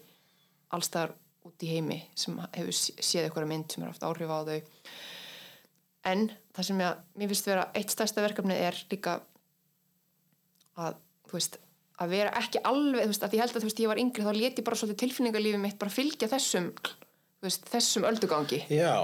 [0.70, 1.16] allstaðar
[1.48, 4.60] út í heimi sem hefur sé- séð eitthvað mynd sem er haft áhrif á þau.
[6.12, 9.16] En það sem ég, mér finnst vera eitt stærsta verkefnið er líka
[10.78, 10.96] að,
[11.28, 11.58] þú veist
[12.02, 14.24] að vera ekki alveg, þú veist, að ég held að þú veist, ég var yngri
[14.26, 18.62] þá leti bara svolítið tilfinningarlífið mitt bara fylgja þessum, þú veist, þessum öldugangi.
[18.72, 18.94] Já,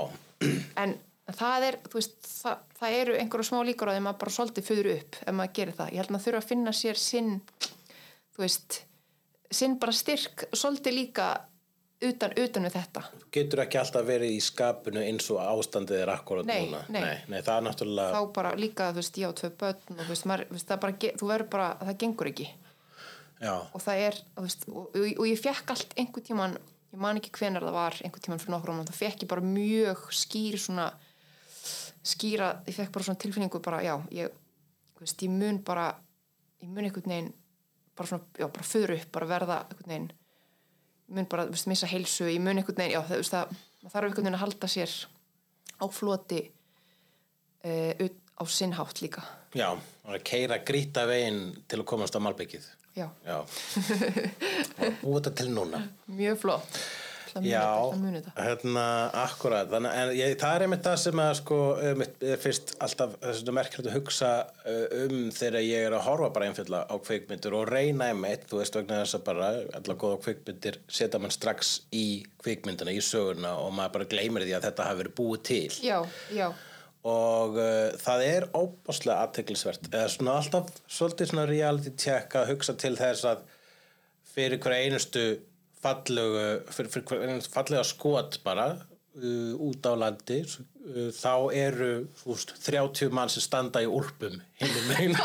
[0.82, 0.94] en
[1.36, 4.36] það er, þú veist, það, það eru einhverju smá líkur á því að maður bara
[4.38, 7.00] svolítið fyrir upp ef maður gerir það, ég held að maður þurfa að finna sér
[7.02, 7.32] sinn
[8.36, 8.80] þú veist
[9.58, 11.26] sinn bara styrk svolítið líka
[12.04, 13.02] utan, utan við þetta
[13.34, 16.82] Getur ekki alltaf verið í skapinu eins og ástandið er akkurat Nei, núna.
[16.88, 17.00] nei.
[17.02, 20.02] nei, nei, það er náttúrulega, þá bara líka, þú veist, ég á tvö börn og
[20.04, 22.48] þú veist, maður, þú það bara, þú verður bara það gengur ekki
[23.42, 26.56] já, og það er, þú veist, og, og, og ég fekk allt einhvern tíman,
[26.94, 29.44] ég man ekki hvenar það var einhvern tíman fyrir nokkur árum, þá fekk ég bara
[29.44, 30.88] mjög skýr svona
[32.08, 34.32] skýra, ég fekk bara svona tilfinningu bara, já, ég,
[35.00, 35.88] veist, ég mun bara
[36.62, 37.32] ég mun einhvern veginn
[37.98, 40.08] bara svona, já, bara fyrir upp, bara verða einhvern veginn,
[41.08, 43.92] ég mun bara, þú veist, missa heilsu, ég mun einhvern veginn, já, þú veist, það
[43.92, 44.94] þarf einhvern veginn að halda sér
[45.78, 46.40] á floti
[47.64, 49.22] uh, á sinnhátt líka
[49.56, 49.70] já,
[50.08, 52.66] að keira grýta veginn til að komast á malbyggið.
[52.98, 53.38] já, Já,
[54.82, 55.82] og búið þetta til núna.
[56.10, 56.80] mjög flott
[57.44, 57.64] Já,
[58.36, 58.84] hérna,
[59.24, 59.68] akkurat.
[59.70, 61.58] Þannig, en ég, það er einmitt það sem að sko,
[61.90, 62.04] um,
[62.44, 63.16] fyrst alltaf
[63.58, 64.30] merkilegt að hugsa
[64.64, 68.62] uh, um þegar ég er að horfa bara einfjöldla á kvikmyndur og reyna einmitt, þú
[68.62, 72.06] veist vegna þess að bara allar góða kvikmyndir setja mann strax í
[72.44, 75.62] kvikmyndina, í söguna og maður bara gleymir því að þetta hafi verið búið til.
[75.84, 76.00] Já,
[76.34, 76.48] já,
[77.08, 82.74] og uh, það er óbáslega aðteglisvert eða svona alltaf svolítið svona reality check að hugsa
[82.78, 83.44] til þess að
[84.34, 85.24] fyrir hverja einustu
[85.82, 88.72] fallegu fallega skot bara
[89.18, 90.40] uh, út á landi.
[90.88, 91.90] Uh, þá eru
[92.24, 95.16] veist, 30 mann sem standa í úlpum hinum megin.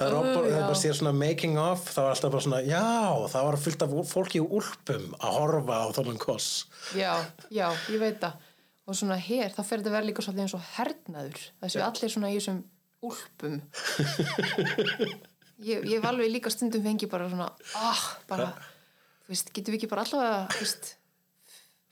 [0.00, 2.84] Það er, það bara sér svona making of þá er alltaf bara svona já
[3.28, 6.48] það var fullt af fólki í úlpum að horfa á þannig koss.
[6.96, 7.12] Já,
[7.52, 8.46] já, ég veit það.
[8.88, 12.30] Og svona hér, þá fer þetta verið líka svolítið eins og hernaður, þessu allir svona
[12.32, 12.62] í þessum
[13.06, 13.60] úlpum
[15.64, 18.48] ég, ég var alveg líka stundum fengi bara svona, ah, bara
[19.24, 20.90] þú veist, getum við ekki bara allavega þú veist,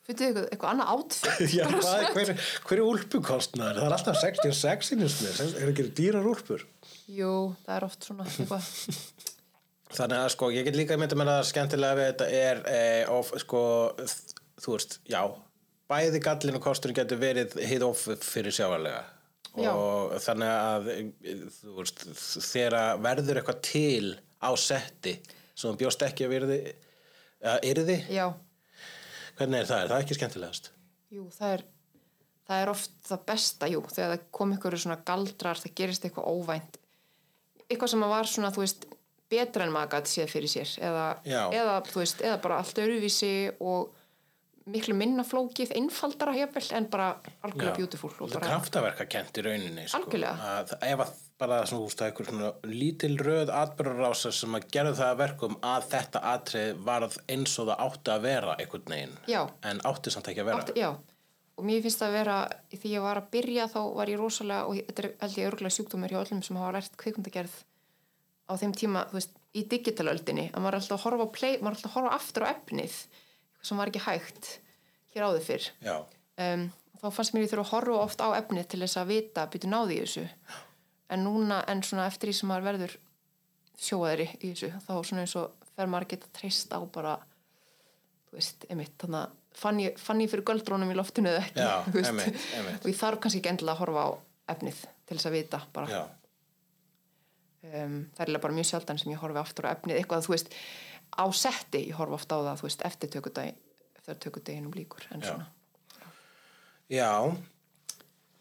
[0.08, 3.80] fyrir eitthvað, eitthvað annað átfitt Já, hvað er, hver, hver er úlpukostnaður?
[3.80, 6.64] Það er alltaf 66 sinnismir, er ekki dýrar úlpur?
[7.08, 7.34] jú,
[7.66, 8.70] það er oft svona eitthvað,
[9.88, 13.30] Þannig að sko, ég get líka myndið með það skemmtilega við þetta er eh, of,
[13.40, 13.60] sko,
[14.60, 15.22] þú veist, já,
[15.88, 19.06] bæði gallin og kosturinn getur verið hið of fyrir sjáarlega
[19.56, 19.70] Já.
[19.72, 20.90] og þannig að
[21.78, 22.04] veist,
[22.44, 25.14] þegar verður eitthvað til á setti
[25.54, 26.58] sem þú bjóst ekki að verði
[27.48, 28.26] að yrði, já
[29.38, 29.80] hvernig er það?
[29.80, 30.70] Er það ekki skemmtilegast?
[31.14, 31.64] Jú, það er,
[32.50, 36.30] það er oft það besta, jú, þegar það kom ykkur svona galdrar, það gerist eitthvað
[36.34, 36.78] óvænt
[37.68, 38.86] eitthvað sem var svona, þú veist
[39.28, 43.90] betra en maður gæti séð fyrir sér eða, eða, veist, eða bara allt öruvísi og
[44.72, 47.08] miklu minna flókið, einfaldara hefvel en bara
[47.46, 50.00] algjörlega beautiful og Það er bara, kraftaverka kent í rauninni sko.
[50.02, 50.52] Algjörlega.
[50.54, 54.66] að, ef að bara svona, húst, það er eitthvað svona lítil röð atbyrðarásar sem að
[54.74, 58.92] gera það að verkum að þetta atrið varð eins og það átti að vera einhvern
[58.94, 59.40] veginn Já.
[59.70, 60.90] en átti samt ekki að vera átti, já,
[61.58, 62.38] og mér finnst það að vera
[62.74, 65.76] því ég var að byrja þá var ég rosalega og þetta er held ég örgulega
[65.78, 67.56] sjúkdómur hjá öllum sem hafa lært kvikmyndagerð
[68.48, 71.68] á þeim tíma, þú veist, í digitalöldinni að maður er alltaf að horfa play, maður
[71.68, 72.96] er alltaf að horfa aftur á efnið,
[73.68, 74.52] sem var ekki hægt
[75.14, 75.68] hér áður fyrr.
[76.38, 76.68] Um,
[77.00, 79.70] þá fannst mér ég þurfa að horfa oft á efnið til þess að vita, byrju
[79.72, 80.26] náði í þessu?
[81.14, 82.98] En núna, en svona eftir því sem maður verður
[83.78, 87.14] sjóaðri í þessu þá svona eins og fer maður að geta treyst á bara
[88.28, 91.64] þú veist, einmitt, þannig að fann ég, fann ég fyrir göldrónum í loftinu eða ekki
[91.64, 92.10] Já, þú veist.
[92.12, 92.80] einmitt, einmitt.
[92.82, 94.10] og ég þarf kannski ekki endilega að horfa á
[94.54, 95.62] efnið til þess að vita
[97.68, 100.52] um, það er bara mjög sjaldan sem ég horfi aftur á efnið eitthvað, þú veist,
[101.18, 103.54] á setti ég horfi ofta á það, þú veist, eftir tökudagi
[103.98, 105.30] eftir tökudaginum líkur en Já.
[105.30, 105.46] svona
[106.88, 107.12] já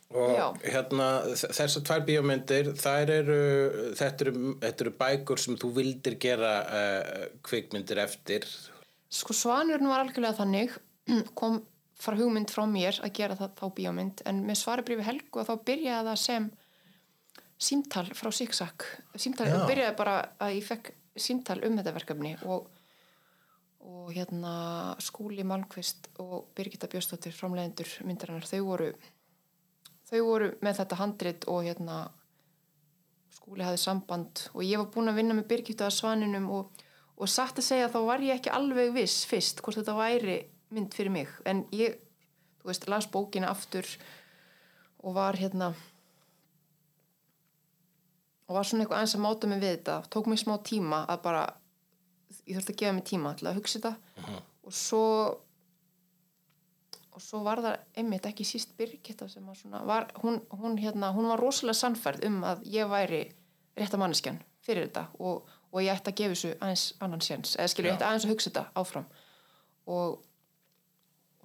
[0.07, 0.45] og Já.
[0.63, 3.39] hérna þessar tvær bíómyndir þær eru
[3.99, 8.47] þetta eru, þetta eru bækur sem þú vildir gera uh, kvikmyndir eftir
[9.11, 10.77] Sko Svanurinn var algjörlega þannig
[11.39, 11.59] kom
[11.97, 16.09] frá hugmynd frá mér að gera það, þá bíómynd en með svarabrifi Helgu þá byrjaði
[16.11, 16.47] það sem
[17.67, 18.87] símtal frá Zigzag
[19.17, 19.59] símtal, Já.
[19.65, 20.91] byrjaði bara að ég fekk
[21.21, 22.67] símtal um þetta verkefni og,
[23.87, 24.53] og hérna
[25.03, 28.91] Skúli Malmqvist og Birgitta Björnsdóttir framleiðendur myndarinnar þau voru
[30.07, 32.01] þau voru með þetta handrit og hérna
[33.35, 37.31] skúli hafði samband og ég var búin að vinna með Birgittu að svaninum og, og
[37.31, 40.37] satt að segja þá var ég ekki alveg viss fyrst hvort þetta væri
[40.75, 41.31] mynd fyrir mig.
[41.47, 41.95] En ég,
[42.61, 43.87] þú veist, las bókina aftur
[45.03, 45.71] og var hérna
[48.47, 49.97] og var svona eitthvað aðeins að máta mig við þetta.
[50.13, 51.43] Tók mig smá tíma að bara
[52.47, 54.39] ég þurfti að gefa mig tíma til að hugsa þetta.
[54.67, 55.03] Og svo
[57.17, 61.09] og svo var það einmitt ekki síst Birgitta sem að svona var, hún, hún, hérna,
[61.15, 63.23] hún var rosalega sannfærð um að ég væri
[63.77, 67.71] rétta manneskjan fyrir þetta og, og ég ætti að gefa þessu aðeins annan séns eða
[67.73, 69.07] skilur ég ætti aðeins að hugsa þetta áfram.
[69.87, 70.19] Og,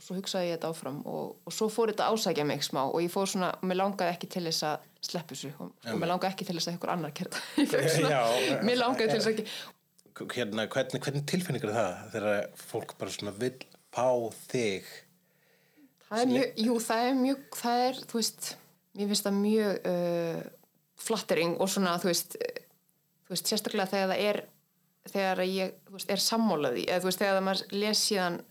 [0.03, 2.99] og svo hugsaði ég þetta áfram og, og svo fór þetta ásækja mig smá og
[3.05, 6.33] ég fór svona, mér langaði ekki til þess að sleppu þessu og, og mér langaði
[6.33, 7.43] ekki til þess að einhver annar kerta
[8.17, 8.23] Já.
[8.67, 9.47] mér langaði til þess að ekki
[10.35, 13.55] hérna, hvernig, hvernig tilfinningur er það þegar fólk bara svona vill
[13.95, 14.09] fá
[14.51, 14.91] þig?
[16.09, 18.49] Það er mjög, jú það er mjög það er, þú veist,
[18.99, 20.41] mér finnst það mjög uh,
[21.07, 22.37] flattering og svona, þú veist,
[23.23, 24.43] þú veist sérstaklega þegar það er
[25.13, 28.43] þegar ég, þú veist, er sammálaði eða þú veist, þegar maður les síðan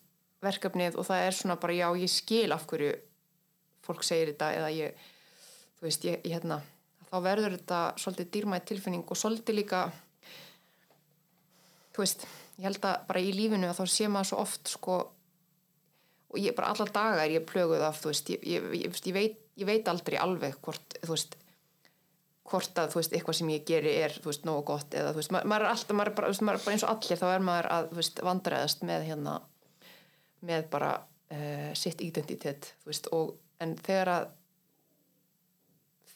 [0.42, 2.92] verkefnið og það er svona bara, já, ég skil af hverju
[3.86, 5.10] fólk segir þetta eða ég,
[5.80, 6.62] þú veist, ég, ég hérna
[7.12, 9.82] þá verður þetta svolítið dýrmætt tilfinning og svolítið líka
[11.92, 12.26] þú veist,
[12.58, 14.98] ég held að bara í lífinu að þá sé maður svo oft sko
[16.32, 19.40] og ég bara allar daga er ég plöguð af þú veist, ég, ég, ég, veit,
[19.60, 21.38] ég veit aldrei alveg hvort, þú veist
[22.52, 25.22] hvort að, þú veist, eitthvað sem ég geri er, þú veist, nógu gott eða, þú
[25.22, 27.28] veist, ma maður er alltaf, maður er bara, maður er bara eins og allir, þá
[27.30, 29.36] er maður að, þú veist, vandræðast með hérna,
[30.48, 34.30] með bara uh, sitt identitet, veist, og en þegar að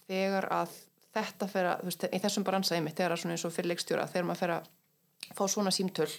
[0.06, 0.74] þegar að
[1.16, 3.72] þetta fer að, þú veist, í þessum bransaði mitt, þegar að svona eins og fyrir
[3.72, 4.70] leikstjóra, þegar maður fer að
[5.38, 6.10] fá svona símtöl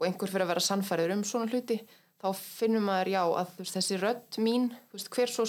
[0.00, 1.80] og einhver fyrir að vera sannfæriður um svona hluti,
[2.20, 5.46] þá finnum maður já að veist, þessi rödd mín, veist, hver, svo,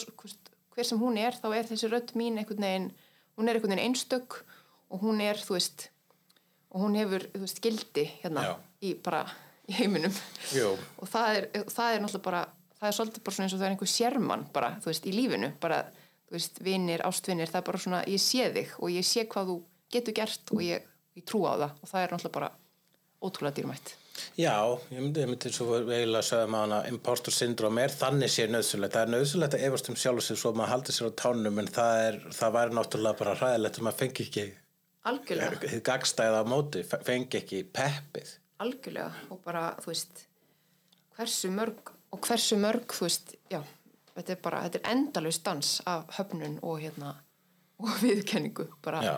[0.73, 2.89] hver sem hún er, þá er þessi rödd mín einhvern veginn,
[3.38, 4.41] hún er einhvern veginn einstök
[4.91, 5.89] og hún er, þú veist,
[6.71, 8.53] og hún hefur, þú veist, gildi hérna Já.
[8.88, 9.25] í bara
[9.70, 10.16] í heiminum.
[11.01, 12.41] Og það er, það er náttúrulega bara
[12.82, 15.14] það er svolítið bara svona eins og það er einhver sérmann bara, þú veist, í
[15.14, 15.82] lífinu, bara
[16.28, 19.51] þú veist, vinnir, ástvinnir, það er bara svona ég sé þig og ég sé hvað
[19.51, 19.57] þú
[19.93, 20.88] getur gert og ég,
[21.20, 21.72] ég trú á það.
[21.84, 22.51] Og það er náttúrulega bara
[23.22, 23.91] ótrúlega dýrmætt.
[24.38, 24.53] Já,
[24.91, 28.49] ég myndi, ég myndi svo eiginlega að segja maður hana impostor syndrom er þannig sér
[28.53, 28.93] nöðsulegt.
[28.97, 31.62] Það er nöðsulegt að efast um sjálf sig svo að maður haldi sér á tánum
[31.62, 34.45] en það, er, það væri náttúrulega bara hræðilegt að maður fengi ekki
[35.12, 38.34] algjörlega, gagstæða á móti, fe- fengi ekki peppið.
[38.62, 39.12] Algjörlega.
[39.34, 40.26] Og bara, þú veist
[41.18, 43.62] hversu mörg og hversu mörg, þú veist, já
[44.16, 47.16] þetta er bara, þetta er endalaust dans af höfnun og hérna
[47.82, 49.14] og viðkenningu, bara Já.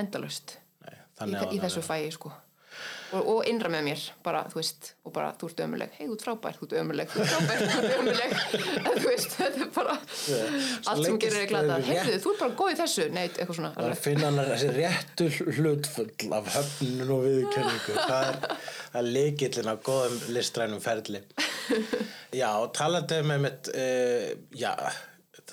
[0.00, 0.56] endalaust.
[0.82, 0.96] Nei,
[1.28, 2.32] í, í þessu fæi sko
[3.10, 6.14] og, og innra með mér bara, þú veist, og bara, þú ert ömuleg hei, þú
[6.14, 7.64] ert frábær, þú ert ömuleg, þú ert frábær.
[7.64, 8.34] Þú ert ömuleg,
[8.90, 11.78] en þú veist, þetta er bara allt sem gerir er glata.
[11.88, 14.70] heyrðu, þú ert bara góð í þessu, nei, eitthvað svona Það að finna hann þessi
[14.76, 17.98] réttu hlutfull af höfnun og viðkenningu.
[18.10, 18.66] Það er,
[19.00, 21.22] er leikillin á góðum listrænum ferli.
[22.34, 24.26] Já, talandi með mitt, uh,
[24.58, 24.74] já,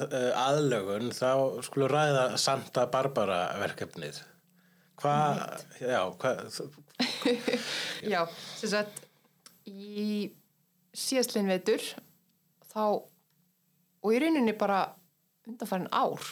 [0.05, 1.31] uh, aðlögun, þá
[1.65, 4.21] skulum ræða Santa Barbara verkefnið.
[4.97, 5.41] Hvað,
[5.77, 6.47] já, hvað,
[8.13, 8.23] Já,
[8.57, 9.03] sem sagt
[9.67, 10.31] í
[10.97, 11.83] síðastlegin vetur
[12.71, 14.85] þá og í rauninni bara
[15.47, 16.23] undanfærin ár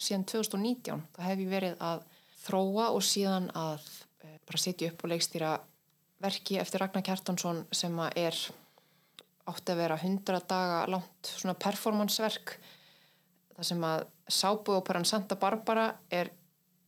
[0.00, 2.06] síðan 2019 þá hef ég verið að
[2.40, 3.84] þróa og síðan að
[4.24, 5.52] e, bara setja upp og leikstýra
[6.20, 8.40] verki eftir Ragnar Kjartansson sem að er
[9.50, 12.54] átti að vera 100 daga langt svona performanceverk
[13.56, 16.30] það sem að sábúoperan Santa Barbara er,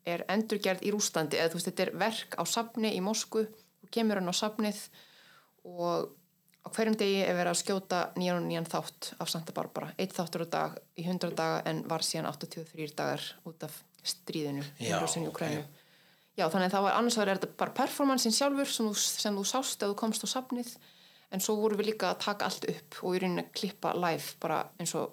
[0.09, 3.93] er endurgerð í Rúslandi eða þú veist þetta er verk á safni í Moskvu og
[3.95, 4.81] kemur hann á safnið
[5.69, 6.11] og
[6.63, 9.93] á hverjum degi er verið að skjóta nýjan og nýjan þátt af Santa Barbara.
[9.99, 14.65] Eitt þáttur á dag í 100 daga en var síðan 83 dagar út af stríðinu
[14.83, 15.63] Já, Ukrænu
[16.33, 19.43] Já, þannig að það var annars var þetta bara performancein sjálfur sem þú, sem þú
[19.47, 20.71] sást ef þú komst á safnið
[21.33, 24.39] en svo vorum við líka að taka allt upp og í rauninni að klippa live
[24.41, 25.13] bara eins og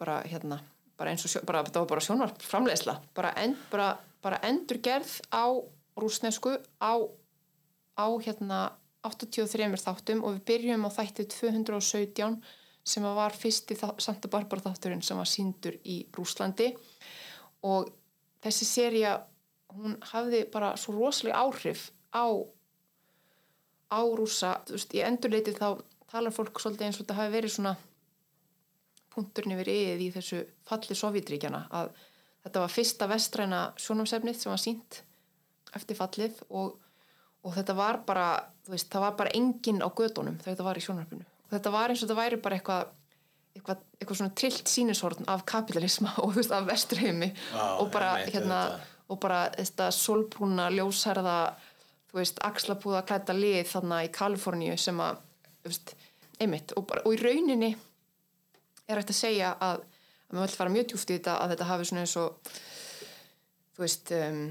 [0.00, 0.58] bara hérna,
[0.98, 5.18] bara eins og sjó, bara, það var bara sjónvarp framleiðsla bara, end, bara, bara endurgerð
[5.34, 5.50] á
[5.98, 6.92] rúsnesku á,
[7.98, 8.60] á hérna
[9.02, 12.38] 83 þáttum og við byrjum á þætti 217
[12.82, 16.72] sem var fyrsti Santa Barbara þátturinn sem var síndur í Rúslandi
[17.66, 17.90] og
[18.42, 19.16] þessi seria
[19.74, 22.26] hún hafði bara svo rosalega áhrif á
[23.92, 27.54] á rúsa, þú veist, í endurleiti þá talar fólk svolítið eins og þetta hafi verið
[27.56, 27.74] svona
[29.12, 31.92] punkturinn yfir yfir í þessu falli Sovjetríkjana að
[32.42, 35.02] þetta var fyrsta vestræna sjónumsefnið sem var sínt
[35.76, 36.74] eftir fallið og,
[37.42, 38.26] og þetta var bara,
[38.66, 41.74] þú veist, það var bara enginn á gödunum þegar þetta var í sjónarfinu og þetta
[41.74, 42.90] var eins og þetta væri bara eitthvað
[43.52, 48.14] eitthvað, eitthvað svona trillt sínishorn af kapitalisma og þú veist, af vesturheimi Vá, og bara,
[48.20, 48.62] einmitt, hérna,
[49.12, 51.36] og bara þetta solbrúna, ljósherða
[52.10, 55.20] þú veist, axlapúða klæta lið þarna í Kaliforníu sem að
[55.62, 55.94] þú veist,
[56.40, 57.72] einmitt, og, bara, og í rauninni
[58.88, 59.84] er hægt að segja að,
[60.32, 62.52] að maður vill fara mjög djúft í þetta að þetta hafi svona eins og
[63.76, 64.44] þú veist um,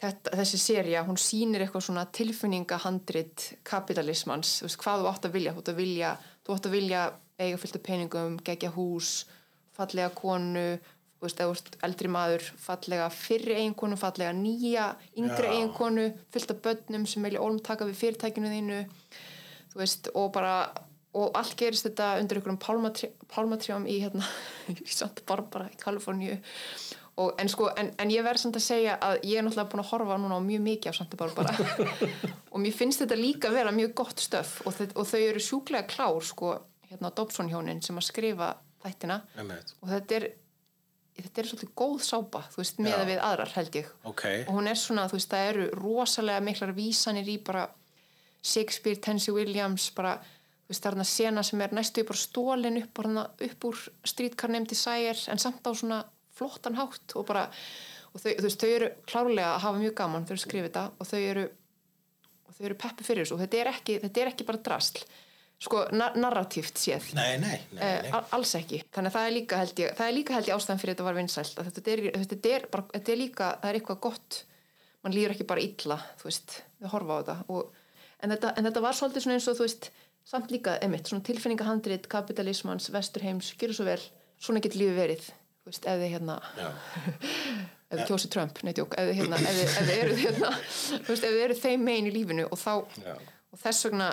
[0.00, 5.36] þetta, þessi seria, hún sýnir eitthvað svona tilfinningahandrit kapitalismans, þú veist, hvað þú átt að
[5.36, 5.54] vilja.
[5.54, 6.14] Þú átt að vilja,
[6.46, 7.02] þú átt að vilja
[7.40, 9.12] eiga fullt af peningum, gegja hús
[9.76, 10.66] fallega konu.
[11.20, 14.86] Þú veist, eða eldri maður, fallega fyrri eiginkonu, fallega nýja
[15.20, 15.52] yngri Já.
[15.52, 18.78] eiginkonu, fullt af börnum sem vilja ólum taka við fyrirtækinu þínu.
[19.74, 20.54] Þú veist, og bara
[21.18, 22.60] og allt gerist þetta undir einhverjum
[23.30, 24.26] pálmatrjám í hérna
[24.74, 26.38] í Santa Barbara í Kaliforníu.
[27.20, 29.82] Og, en, sko, en, en ég verð samt að segja að ég er náttúrulega búin
[29.82, 31.52] að horfa núna á mjög mikið af Santa Barbara.
[32.54, 34.54] Og mér finnst þetta líka vera mjög gott stöf.
[34.64, 36.54] Og, og þau eru sjúklega klár sko,
[36.88, 39.20] hérna Dobson hjónin sem að skrifa þættina.
[39.36, 39.74] Einmitt.
[39.82, 40.30] og þetta er
[41.20, 43.88] þetta er svolítið góð sápa, þú veist, meða við aðrar held ég.
[44.08, 44.24] Ok.
[44.46, 47.66] og hún er svona, þú veist, það eru rosalega miklar vísanir í bara
[48.40, 50.14] Shakespeare, Tennessee Williams bara,
[50.70, 53.00] það er þarna sena sem er næstu bara stólin upp,
[53.50, 53.80] upp úr
[54.48, 56.04] Named Desire en samt á svona
[56.36, 57.48] flottan hátt og bara,
[58.14, 60.84] og þau, veist, þau eru klárlega að hafa mjög gaman þau eru að skrifa þetta
[60.96, 61.48] og þau eru
[62.50, 63.36] og þau eru peppi fyrir þessu.
[63.36, 65.02] Og þetta er ekki, þetta er ekki bara drasl.
[65.60, 67.10] Sko, nar narratíft séð.
[67.18, 70.14] Nei, nei, nei, Eh, alls ekki, þannig að það er líka held ég það er
[70.16, 73.20] líka held ég ástæðan fyrir þetta var vinsælt þetta er, þetta er, bara, þetta er
[73.20, 74.38] líka það er eitthvað gott,
[75.04, 77.36] mann líður ekki bara illa þú veist, við horfa á þetta.
[77.52, 77.82] Og,
[78.22, 79.90] en, þetta, en þetta var svolítið svona eins og þú veist
[80.28, 84.00] samt líka, emitt, svona tilfinningahandrit kapitalismans, vesturheims, gjör svo vel
[84.40, 86.38] svona getur lífið verið þú veist, ef þið hérna
[87.90, 91.12] ef þið kjósi Trump, neittjók ef þið hérna, ef þið, ef þið eru hérna þú
[91.12, 92.72] veist, ef þið eru þeim megin í lífinu og þá
[93.04, 93.14] Já.
[93.50, 94.10] og þess vegna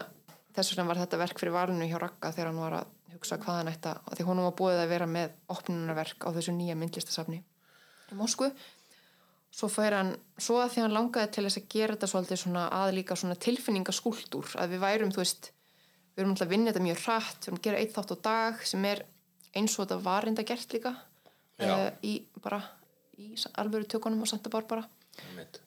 [0.58, 3.60] þess vegna var þetta verk fyrir valinu hjá Ragga þegar hann var að hugsa hvað
[3.62, 7.40] hann ætti að því honum var búið að vera með opnunarverk á þessu nýja myndlistasafni
[8.12, 8.50] í Moskvu.
[9.58, 12.66] Svo fær hann, svo að því hann langaði til þess að gera þetta svolítið svona
[12.78, 15.50] að líka svona tilfinningaskúltúr, að við værum þú veist,
[16.18, 18.18] við erum alltaf að vinna þetta mjög hratt við erum að gera eitt þátt á
[18.26, 19.04] dag sem er
[19.54, 22.62] eins og þetta var reynda gert líka uh, í bara
[23.22, 23.30] í
[23.62, 24.84] alvöru tökunum á Santa Barbara.
[25.18, 25.62] Einmitt.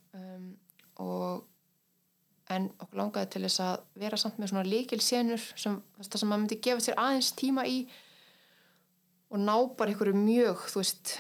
[1.03, 1.47] og
[2.51, 6.43] en okkur langaði til þess að vera samt með svona líkil senur sem, sem maður
[6.45, 7.85] myndi gefa sér aðeins tíma í
[9.31, 11.13] og ná bara einhverju mjög þú veist,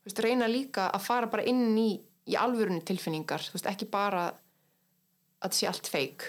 [0.00, 1.90] þú veist reyna líka að fara bara inn í,
[2.26, 4.40] í alvörunni tilfinningar, þú veist ekki bara að
[5.46, 6.26] það sé allt feik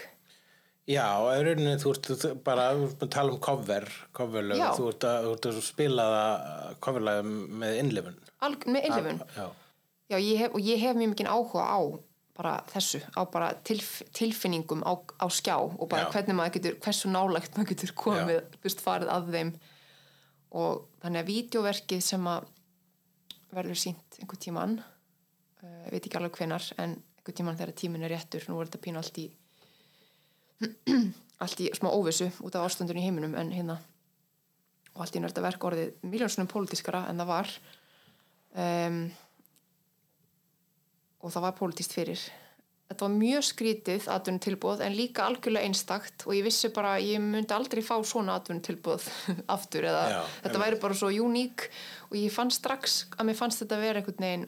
[0.85, 6.03] Já, rauninni þú ert bara, að tala um cover, coverlög, þú ert að, að spila
[6.13, 7.29] það coverlög
[7.63, 8.19] með innlifun.
[8.45, 9.21] Alg, með innlifun?
[9.33, 9.47] Já,
[10.05, 11.79] Já, ég hef, og ég hef mjög mikið áhuga á
[12.35, 16.11] bara þessu, á bara tilf, tilfinningum á, á skjá og bara Já.
[16.13, 19.53] hvernig maður getur, hversu nálægt maður getur komið, þú veist, farið að þeim.
[20.55, 22.51] Og þannig að vídeoverkið sem að
[23.55, 28.13] verður sínt einhver tíman uh, veit ekki alveg hvenar en einhver tíman þegar tíminn er
[28.13, 29.25] réttur nú er þetta pínu allt í
[31.43, 33.79] allt í smá óvissu út af ástandun í heiminum en hérna
[34.95, 37.53] og allt í þetta verk orðið miljónsunum pólitískara en það var.
[38.55, 38.99] Um,
[41.19, 42.21] og það var pólitíst fyrir.
[42.85, 47.19] Þetta var mjög skrítið atvinnu tilbúð en líka algjörlega einstakt og ég vissi bara ég
[47.19, 49.07] myndi aldrei fá svona atvinnu tilbúð
[49.55, 51.65] aftur eða Já, þetta væri bara svo uník
[52.11, 54.45] og ég fann strax að mér fannst þetta vera einhvern veginn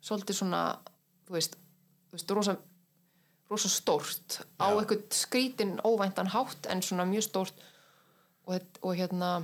[0.00, 0.62] svolítið svona
[1.28, 1.58] þú veist,
[2.08, 2.56] þú veist rosa,
[3.50, 4.78] rosa stórt á Já.
[4.78, 7.54] einhvern skrítin óvæntan hátt en svona mjög stórt
[8.46, 9.42] og, og hérna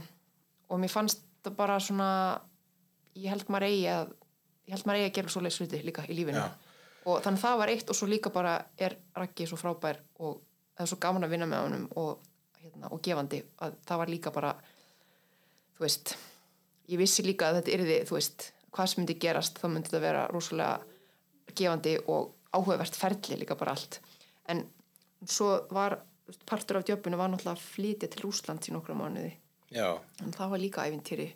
[0.68, 2.40] og mér fannst það bara svona
[3.16, 4.14] ég held maður eigi að
[4.66, 6.48] ég held maður eigi að gera svoleiðis hluti líka í lífinu Já.
[7.06, 10.40] og þannig það var eitt og svo líka bara er Raggi svo frábær og
[10.76, 12.24] það er svo gaman að vinna með honum og,
[12.62, 14.54] hérna, og gefandi að það var líka bara
[15.76, 16.16] þú veist
[16.86, 20.02] ég vissi líka að þetta yrði, þú veist hvað sem myndi gerast, þá myndi þetta
[20.04, 24.00] vera rosalega gefandi og áhugavert ferli líka bara allt.
[24.50, 24.64] En
[25.26, 26.00] svo var
[26.48, 29.34] partur af djöpunum var náttúrulega að flytja til Rúsland í nokkra mánuði.
[29.74, 31.30] Já, en það var líka æfintýri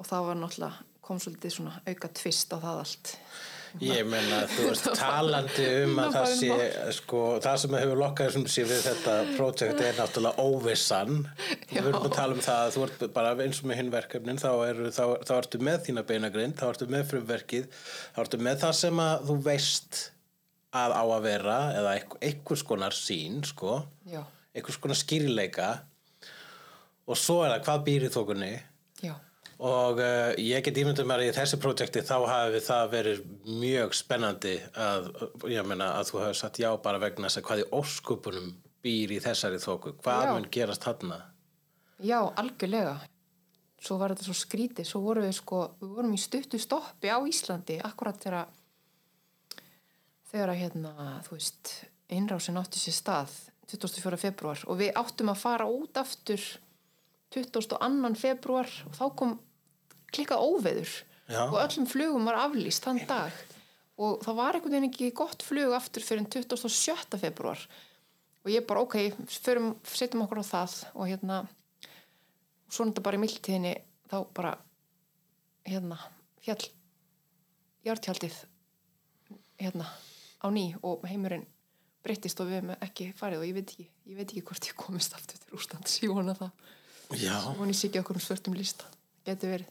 [0.00, 3.10] og það var náttúrulega kom svolítið svona auka tvist á það allt.
[3.82, 6.56] Ég menna þú veist talandi um að það sé
[6.94, 11.24] sko, það sem hefur lokkað sem sé við þetta projekt er náttúrulega óvissan.
[11.72, 14.40] Við verðum að tala um það að þú ert bara eins og með hinn verkefnin
[14.40, 17.68] þá, er, þá, þá ertu með þína beinagrind, þá ertu með frumverkið
[18.14, 20.02] þá ertu með það sem að þú veist
[20.74, 23.76] að á að vera eða einhver- einhvers konar sín sko,
[24.54, 25.68] einhvers konar skýrleika.
[27.06, 28.52] Og svo er það hvað býr í þokunni?
[29.04, 29.14] Já,
[29.60, 33.20] og uh, ég get ímyndum að í þessu projekti þá hafi það verið
[33.60, 35.10] mjög spennandi að,
[35.68, 38.48] meina, að þú hefur sagt já bara vegna þess að hvað í óskupunum
[38.84, 41.20] býr í þessari þóku, hvað mun gerast þarna?
[42.04, 42.96] Já, algjörlega.
[43.84, 44.86] Svo var þetta svo skrítið.
[44.88, 48.48] Svo vorum við sko, við vorum í stuttu stoppi á Íslandi akkurat þegar
[50.34, 51.72] þegar að hérna, þú veist
[52.10, 53.34] innrásin átti sér stað
[53.70, 54.18] 24.
[54.18, 56.42] februar og við áttum að fara út aftur
[57.34, 58.14] 22.
[58.18, 59.34] februar og þá kom
[60.14, 60.92] klikkað óveður
[61.30, 61.40] Já.
[61.46, 63.42] og öllum flugum var aflýst þann dag
[63.94, 67.18] og það var einhvern veginn ekki gott flug aftur fyrir 27.
[67.22, 67.62] februar
[68.44, 68.96] og ég bara ok,
[69.30, 71.44] förum, setjum okkur á það og hérna
[72.68, 73.76] svo þetta bara í mildtíðinni
[74.10, 74.56] þá bara
[75.64, 76.00] hérna
[76.42, 76.66] fjall
[77.86, 78.42] jartjaldið
[79.62, 79.86] hérna
[80.44, 81.46] á ný og heimurinn
[82.04, 84.76] breyttist og við hefum ekki farið og ég veit ekki, ég veit ekki hvort ég
[84.76, 86.50] komist aftur til Úslands, ég vona það.
[87.16, 88.84] Já, ég sé ekki okkur um svörtum lista.
[89.24, 89.70] Geti verið.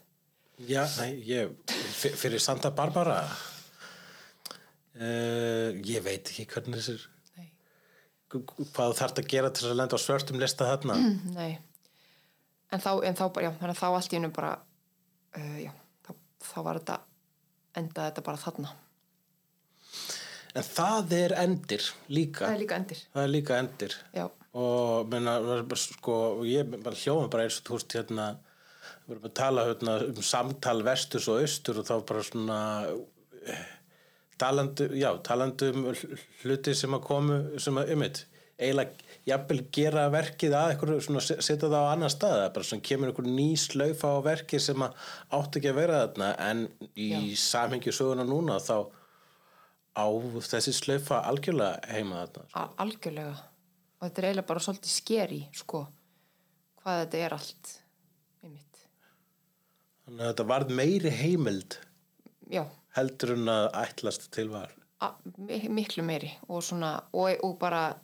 [0.66, 1.50] Já, nei, ég,
[1.94, 3.20] fyr- fyrir Santa Barbara
[4.98, 7.08] uh, ég veit ekki hvernig þessir
[8.34, 10.94] hvað þú þarft að gera til að lenda á svörtum lista þarna?
[11.38, 11.52] Nei.
[12.74, 14.52] En, þá, en þá, bara- já, þannig að þá allt í hennu bara
[15.38, 15.70] uh, já,
[16.06, 16.10] þá,
[16.48, 16.96] þá var þetta
[17.78, 18.72] endaði þetta bara þarna
[20.54, 22.46] en það er endir líka.
[22.46, 23.02] Það er líka endir.
[23.14, 23.96] Það er líka endir.
[24.14, 25.36] Já, og menna,
[25.82, 28.28] sko, ég hljóma bara eins og þú veist hérna
[29.04, 32.58] við erum að tala hérna, um samtal vestus og austur og þá bara svona
[33.44, 33.64] eh,
[34.40, 38.06] talandi, já, talandi um hl- hluti sem að komu sem að, um
[38.54, 42.86] eiginlega jafnvel gera verkið að eitthvað svona se- setja það á annan stað, bara svona
[42.86, 44.94] kemur einhver ný slaufa á verkið sem að
[45.40, 46.28] átt ekki að vera þarna.
[46.50, 48.76] En í samhengi söguna núna þá
[49.94, 50.06] á
[50.42, 53.34] þessi slaufa algjörlega heima þarna a- algjörlega.
[54.00, 55.86] Og þetta er eiginlega bara svolítið skeri sko,
[56.82, 57.70] hvað þetta er allt
[58.44, 58.80] einmitt.
[60.04, 61.78] Þannig að þetta varð meiri heimild
[62.50, 62.64] já,
[62.98, 64.72] heldur en að ætlast til var.
[65.00, 67.94] a, mi- miklu meiri og svona, og, og bara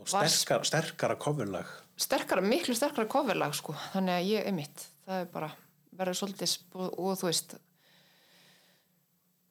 [0.00, 0.28] Og Var-
[0.64, 1.66] sterkara, kofurlag.
[1.96, 5.50] sterkara, miklu sterkara coverlag sko, þannig að ég einmitt það er bara,
[5.94, 7.54] verður svolítið og þú veist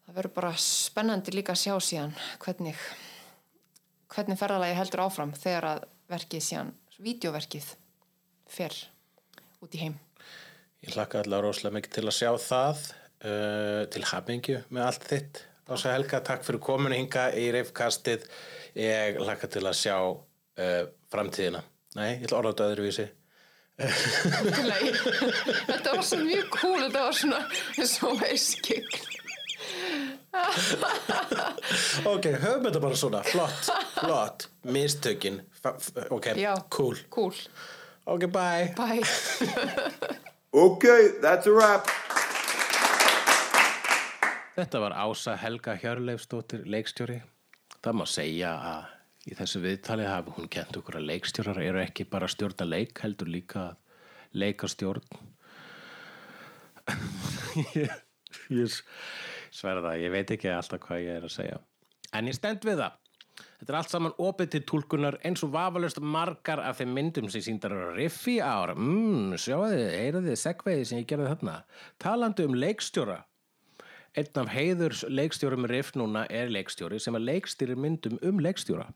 [0.09, 2.77] það verður bara spennandi líka að sjá síðan hvernig
[4.09, 7.67] hvernig ferðalagi heldur áfram þegar að verkið síðan, vídeoverkið
[8.49, 8.73] fer
[9.61, 9.99] út í heim
[10.79, 12.83] Ég hlakka allavega rosalega mikið til að sjá það,
[13.27, 15.41] uh, til hafingju með allt þitt.
[15.67, 18.23] Ása Helga, takk fyrir kominu hinga í reyfkastið.
[18.79, 21.65] Ég hlakka til að sjá uh, framtíðina.
[21.99, 23.07] Nei, ég ætla að orða þetta öðruvísi.
[25.67, 27.43] Þetta var svo mjög cool þetta var svona
[27.75, 29.18] eins og veiskik
[32.09, 33.19] Ok, höfum þetta bara svona.
[33.27, 33.69] Flott,
[33.99, 34.45] flott.
[34.63, 35.41] Mistökin.
[36.09, 36.97] Ok, Já, cool.
[37.13, 37.35] cool,
[38.09, 38.73] Ok, bye.
[38.77, 39.03] bye
[40.65, 41.85] Okay, that's a wrap.
[44.57, 47.19] Þetta var Ása Helga Hjörleifsdóttir, leikstjóri.
[47.79, 52.07] Það má segja að í þessu viðtali hafi hún kent okkur að leikstjórar eru ekki
[52.09, 53.77] bara að stjórna leik, heldur líka að
[54.41, 55.05] leika stjórn.
[57.77, 57.93] ég,
[58.49, 58.79] ég
[59.59, 61.61] sverða ég veit ekki alltaf hvað ég er að segja.
[62.15, 62.97] En ég stend við það.
[63.59, 67.43] Þetta er allt saman opið til tólkunar eins og vafalust margar af þeim myndum sem
[67.43, 68.73] síndar riffi ár.
[68.75, 71.55] Mmm, sjáðu þið, heyrðu þið segveiði sem ég gerði þarna.
[72.01, 73.17] Talandi um leikstjóra.
[74.17, 78.87] Einn af heiðurs leikstjórum riff núna er leikstjóri sem að leikstýrir myndum um leikstjóra.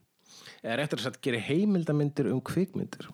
[0.64, 3.08] Eða réttur að gerir heimildamindir um kvikmyndir.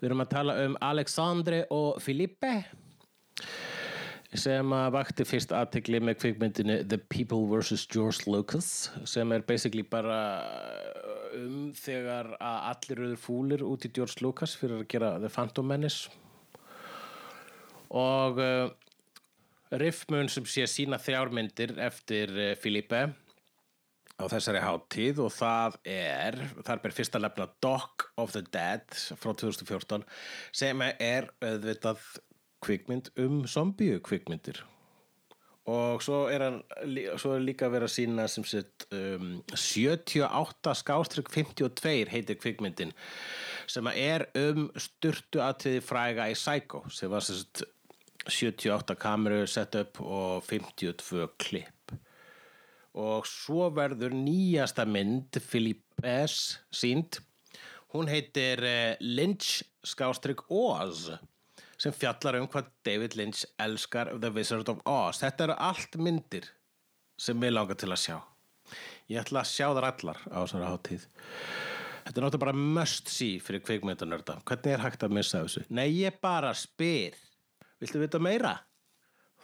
[0.00, 2.56] Við erum að tala um Alexandre og Filipe
[4.40, 7.86] sem að vakti fyrst aðtekli með kvikmyndinu The People vs.
[7.92, 10.20] George Lucas sem er basically bara
[11.36, 15.68] um þegar að allir auður fúlir út í George Lucas fyrir að gera The Phantom
[15.68, 16.12] Menace
[17.92, 18.66] og uh,
[19.76, 23.06] Riffmun sem sé sína þrjármyndir eftir uh, Filipe
[24.16, 28.86] á þessari hátíð og það er, þar ber fyrsta lefna Dock of the Dead
[29.20, 30.06] frá 2014
[30.56, 32.00] sem er auðvitað
[32.66, 34.62] kvikmynd um zombíu kvikmyndir.
[35.66, 36.60] Og svo er, hann,
[37.18, 42.92] svo er líka verið að sína sem sett um, 78 skástrygg 52 heitir kvikmyndin
[43.66, 47.64] sem er um styrtu aðtriði fræga í Psycho sem var sem sett
[48.30, 51.94] 78 kameru setup og 52 klipp.
[52.96, 57.18] Og svo verður nýjasta mynd Philippes sínd
[57.90, 61.08] hún heitir uh, Lynch skástrygg Oz
[61.80, 65.20] sem fjallar um hvað David Lynch elskar The Wizard of Oz.
[65.22, 66.50] Þetta eru allt myndir
[67.20, 68.18] sem við langar til að sjá.
[69.12, 71.08] Ég ætla að sjá þar allar á þessari hátíð.
[72.06, 74.40] Þetta er náttúrulega bara must see fyrir kvikmyndanörda.
[74.46, 75.66] Hvernig er hægt að missa þessu?
[75.74, 77.18] Nei, ég bara spyr.
[77.82, 78.56] Viltu vita meira?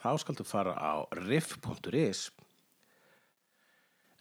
[0.03, 2.27] þá skaldu fara á riff.is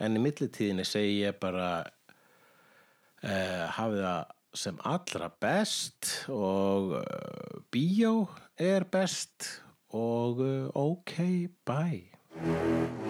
[0.03, 8.27] en í millitíðinni segi ég bara uh, hafið það sem allra best og uh, bíó
[8.61, 9.49] er best
[9.97, 11.17] og uh, ok,
[11.65, 13.02] bye